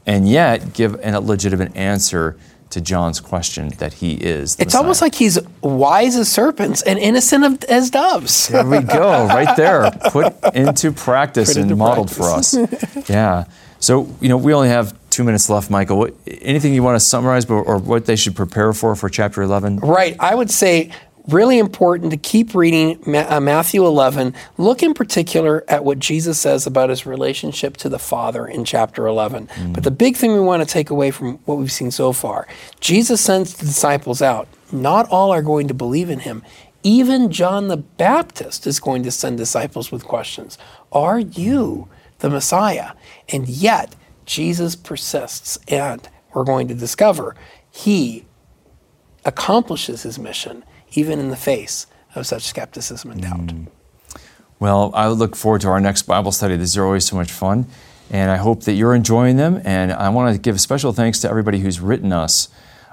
and 0.06 0.28
yet 0.28 0.72
give 0.72 0.98
a 1.02 1.20
legitimate 1.20 1.76
answer 1.76 2.36
to 2.70 2.80
John's 2.80 3.20
question 3.20 3.68
that 3.78 3.94
he 3.94 4.14
is. 4.14 4.54
it's 4.54 4.66
Messiah. 4.66 4.80
almost 4.82 5.02
like 5.02 5.14
he's 5.14 5.38
wise 5.60 6.16
as 6.16 6.28
serpents 6.28 6.82
and 6.82 6.98
innocent 6.98 7.64
as 7.64 7.90
doves. 7.90 8.48
there 8.48 8.66
we 8.66 8.80
go, 8.80 9.26
right 9.26 9.56
there, 9.56 9.90
put 10.10 10.34
into 10.54 10.90
practice 10.90 11.50
put 11.50 11.56
and 11.56 11.64
into 11.64 11.76
modeled 11.76 12.10
practice. 12.10 12.54
for 12.54 12.62
us. 12.62 13.08
Yeah. 13.08 13.44
So 13.78 14.08
you 14.20 14.28
know, 14.28 14.38
we 14.38 14.54
only 14.54 14.68
have 14.70 14.98
two 15.14 15.24
minutes 15.24 15.48
left, 15.48 15.70
Michael. 15.70 15.98
What, 15.98 16.14
anything 16.26 16.74
you 16.74 16.82
want 16.82 16.96
to 16.96 17.00
summarize 17.00 17.46
or 17.46 17.78
what 17.78 18.06
they 18.06 18.16
should 18.16 18.34
prepare 18.34 18.72
for 18.72 18.96
for 18.96 19.08
chapter 19.08 19.42
11? 19.42 19.78
Right. 19.78 20.16
I 20.18 20.34
would 20.34 20.50
say 20.50 20.90
really 21.28 21.58
important 21.58 22.10
to 22.10 22.16
keep 22.16 22.54
reading 22.54 23.00
uh, 23.14 23.40
Matthew 23.40 23.86
11. 23.86 24.34
Look 24.58 24.82
in 24.82 24.92
particular 24.92 25.64
at 25.68 25.84
what 25.84 25.98
Jesus 25.98 26.38
says 26.38 26.66
about 26.66 26.90
his 26.90 27.06
relationship 27.06 27.76
to 27.78 27.88
the 27.88 27.98
Father 27.98 28.46
in 28.46 28.64
chapter 28.64 29.06
11. 29.06 29.46
Mm. 29.46 29.72
But 29.72 29.84
the 29.84 29.90
big 29.90 30.16
thing 30.16 30.32
we 30.32 30.40
want 30.40 30.62
to 30.62 30.68
take 30.70 30.90
away 30.90 31.10
from 31.10 31.38
what 31.44 31.56
we've 31.56 31.72
seen 31.72 31.90
so 31.90 32.12
far 32.12 32.46
Jesus 32.80 33.20
sends 33.20 33.54
the 33.54 33.66
disciples 33.66 34.20
out. 34.20 34.48
Not 34.72 35.08
all 35.08 35.30
are 35.30 35.42
going 35.42 35.68
to 35.68 35.74
believe 35.74 36.10
in 36.10 36.20
him. 36.20 36.42
Even 36.82 37.30
John 37.30 37.68
the 37.68 37.78
Baptist 37.78 38.66
is 38.66 38.78
going 38.78 39.02
to 39.04 39.10
send 39.10 39.38
disciples 39.38 39.90
with 39.90 40.04
questions 40.04 40.58
Are 40.92 41.20
you 41.20 41.88
the 42.18 42.28
Messiah? 42.28 42.90
And 43.30 43.48
yet, 43.48 43.94
Jesus 44.26 44.76
persists, 44.76 45.58
and 45.68 46.08
we're 46.32 46.44
going 46.44 46.68
to 46.68 46.74
discover 46.74 47.34
he 47.70 48.24
accomplishes 49.24 50.02
his 50.02 50.18
mission 50.18 50.64
even 50.92 51.18
in 51.18 51.30
the 51.30 51.36
face 51.36 51.86
of 52.14 52.26
such 52.26 52.42
skepticism 52.42 53.10
and 53.10 53.22
doubt. 53.22 53.38
Mm. 53.38 53.66
Well, 54.60 54.92
I 54.94 55.08
look 55.08 55.34
forward 55.34 55.60
to 55.62 55.68
our 55.68 55.80
next 55.80 56.02
Bible 56.02 56.32
study. 56.32 56.56
These 56.56 56.76
are 56.76 56.84
always 56.84 57.04
so 57.04 57.16
much 57.16 57.32
fun, 57.32 57.66
and 58.10 58.30
I 58.30 58.36
hope 58.36 58.62
that 58.64 58.74
you're 58.74 58.94
enjoying 58.94 59.36
them. 59.36 59.60
And 59.64 59.92
I 59.92 60.08
want 60.10 60.34
to 60.34 60.40
give 60.40 60.60
special 60.60 60.92
thanks 60.92 61.20
to 61.20 61.28
everybody 61.28 61.58
who's 61.58 61.80
written 61.80 62.12
us 62.12 62.48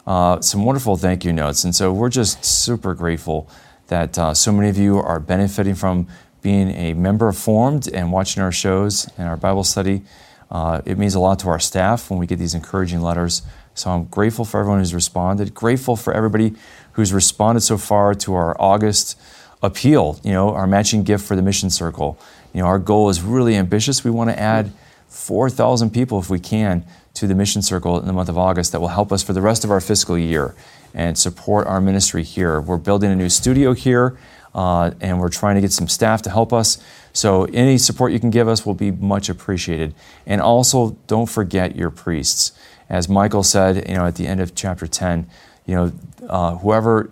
uh, 0.07 0.41
some 0.41 0.65
wonderful 0.65 0.97
thank 0.97 1.23
you 1.23 1.31
notes. 1.31 1.63
And 1.63 1.75
so 1.75 1.93
we're 1.93 2.09
just 2.09 2.43
super 2.43 2.95
grateful 2.95 3.47
that 3.87 4.17
uh, 4.17 4.33
so 4.33 4.51
many 4.51 4.69
of 4.69 4.77
you 4.77 4.97
are 4.97 5.19
benefiting 5.19 5.75
from 5.75 6.07
being 6.41 6.71
a 6.71 6.93
member 6.93 7.27
of 7.27 7.37
Formed 7.37 7.87
and 7.87 8.11
watching 8.11 8.41
our 8.41 8.51
shows 8.51 9.07
and 9.17 9.27
our 9.27 9.37
Bible 9.37 9.63
study. 9.63 10.01
Uh, 10.51 10.81
it 10.85 10.97
means 10.97 11.15
a 11.15 11.19
lot 11.19 11.39
to 11.39 11.49
our 11.49 11.59
staff 11.59 12.09
when 12.09 12.19
we 12.19 12.27
get 12.27 12.37
these 12.37 12.53
encouraging 12.53 13.01
letters. 13.01 13.41
So 13.73 13.89
I'm 13.89 14.03
grateful 14.05 14.43
for 14.43 14.59
everyone 14.59 14.79
who's 14.79 14.93
responded. 14.93 15.53
Grateful 15.53 15.95
for 15.95 16.13
everybody 16.13 16.53
who's 16.93 17.13
responded 17.13 17.61
so 17.61 17.77
far 17.77 18.13
to 18.15 18.33
our 18.33 18.59
August 18.59 19.17
appeal. 19.63 20.19
You 20.23 20.33
know, 20.33 20.49
our 20.49 20.67
matching 20.67 21.03
gift 21.03 21.25
for 21.25 21.37
the 21.37 21.41
mission 21.41 21.69
circle. 21.69 22.19
You 22.53 22.61
know, 22.61 22.67
our 22.67 22.79
goal 22.79 23.09
is 23.09 23.21
really 23.21 23.55
ambitious. 23.55 24.03
We 24.03 24.11
want 24.11 24.29
to 24.29 24.37
add 24.37 24.73
4,000 25.07 25.91
people 25.91 26.19
if 26.19 26.29
we 26.29 26.39
can 26.39 26.85
to 27.13 27.27
the 27.27 27.35
mission 27.35 27.61
circle 27.61 27.99
in 27.99 28.05
the 28.07 28.13
month 28.13 28.29
of 28.29 28.37
August 28.37 28.73
that 28.73 28.81
will 28.81 28.89
help 28.89 29.11
us 29.11 29.23
for 29.23 29.33
the 29.33 29.41
rest 29.41 29.63
of 29.63 29.71
our 29.71 29.81
fiscal 29.81 30.17
year 30.17 30.55
and 30.93 31.17
support 31.17 31.67
our 31.67 31.79
ministry 31.79 32.23
here. 32.23 32.59
We're 32.59 32.77
building 32.77 33.11
a 33.11 33.15
new 33.15 33.29
studio 33.29 33.73
here. 33.73 34.17
Uh, 34.53 34.91
and 34.99 35.19
we're 35.19 35.29
trying 35.29 35.55
to 35.55 35.61
get 35.61 35.71
some 35.71 35.87
staff 35.87 36.21
to 36.23 36.29
help 36.29 36.51
us. 36.51 36.83
So 37.13 37.45
any 37.45 37.77
support 37.77 38.11
you 38.11 38.19
can 38.19 38.29
give 38.29 38.47
us 38.47 38.65
will 38.65 38.73
be 38.73 38.91
much 38.91 39.29
appreciated. 39.29 39.93
And 40.25 40.41
also, 40.41 40.97
don't 41.07 41.29
forget 41.29 41.75
your 41.75 41.89
priests. 41.89 42.51
As 42.89 43.07
Michael 43.07 43.43
said, 43.43 43.87
you 43.87 43.95
know, 43.95 44.05
at 44.05 44.15
the 44.15 44.27
end 44.27 44.41
of 44.41 44.53
chapter 44.53 44.87
10, 44.87 45.29
you 45.65 45.75
know, 45.75 45.91
uh, 46.27 46.57
whoever 46.57 47.09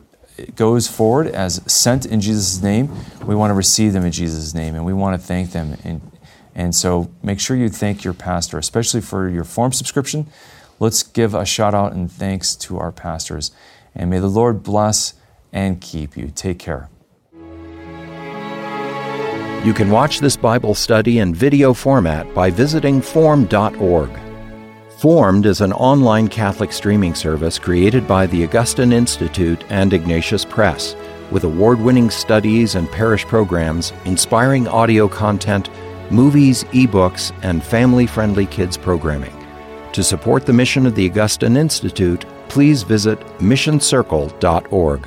goes 0.55 0.87
forward 0.87 1.27
as 1.27 1.61
sent 1.71 2.05
in 2.05 2.21
Jesus' 2.21 2.61
name, 2.61 2.89
we 3.25 3.35
want 3.35 3.51
to 3.51 3.55
receive 3.55 3.93
them 3.93 4.05
in 4.05 4.11
Jesus' 4.11 4.53
name, 4.53 4.75
and 4.75 4.85
we 4.85 4.93
want 4.93 5.19
to 5.19 5.25
thank 5.25 5.51
them. 5.51 5.77
And, 5.83 6.01
and 6.55 6.75
so 6.75 7.09
make 7.23 7.39
sure 7.39 7.55
you 7.55 7.69
thank 7.69 8.03
your 8.03 8.13
pastor, 8.13 8.57
especially 8.57 9.01
for 9.01 9.29
your 9.29 9.43
Formed 9.43 9.75
subscription. 9.75 10.27
Let's 10.79 11.03
give 11.03 11.33
a 11.33 11.45
shout 11.45 11.73
out 11.73 11.93
and 11.93 12.11
thanks 12.11 12.55
to 12.57 12.77
our 12.77 12.91
pastors. 12.91 13.51
And 13.95 14.09
may 14.09 14.19
the 14.19 14.27
Lord 14.27 14.63
bless 14.63 15.13
and 15.51 15.81
keep 15.81 16.15
you. 16.15 16.31
Take 16.33 16.59
care. 16.59 16.89
You 19.65 19.73
can 19.73 19.91
watch 19.91 20.21
this 20.21 20.37
Bible 20.37 20.73
study 20.73 21.19
in 21.19 21.35
video 21.35 21.73
format 21.73 22.33
by 22.33 22.49
visiting 22.49 23.01
formed.org. 23.01 24.09
Formed 24.97 25.45
is 25.45 25.59
an 25.59 25.73
online 25.73 26.29
Catholic 26.29 26.71
streaming 26.71 27.13
service 27.13 27.59
created 27.59 28.07
by 28.07 28.25
the 28.25 28.45
Augustine 28.45 28.93
Institute 28.93 29.65
and 29.69 29.91
Ignatius 29.91 30.45
Press, 30.45 30.95
with 31.29 31.43
award 31.43 31.81
winning 31.81 32.09
studies 32.09 32.75
and 32.75 32.89
parish 32.89 33.25
programs, 33.25 33.91
inspiring 34.05 34.65
audio 34.65 35.09
content, 35.09 35.69
movies, 36.09 36.63
ebooks, 36.65 37.33
and 37.43 37.61
family 37.61 38.07
friendly 38.07 38.45
kids 38.45 38.77
programming. 38.77 39.35
To 39.91 40.05
support 40.05 40.45
the 40.45 40.53
mission 40.53 40.85
of 40.85 40.95
the 40.95 41.09
Augustine 41.09 41.57
Institute, 41.57 42.23
please 42.47 42.83
visit 42.83 43.19
missioncircle.org. 43.39 45.05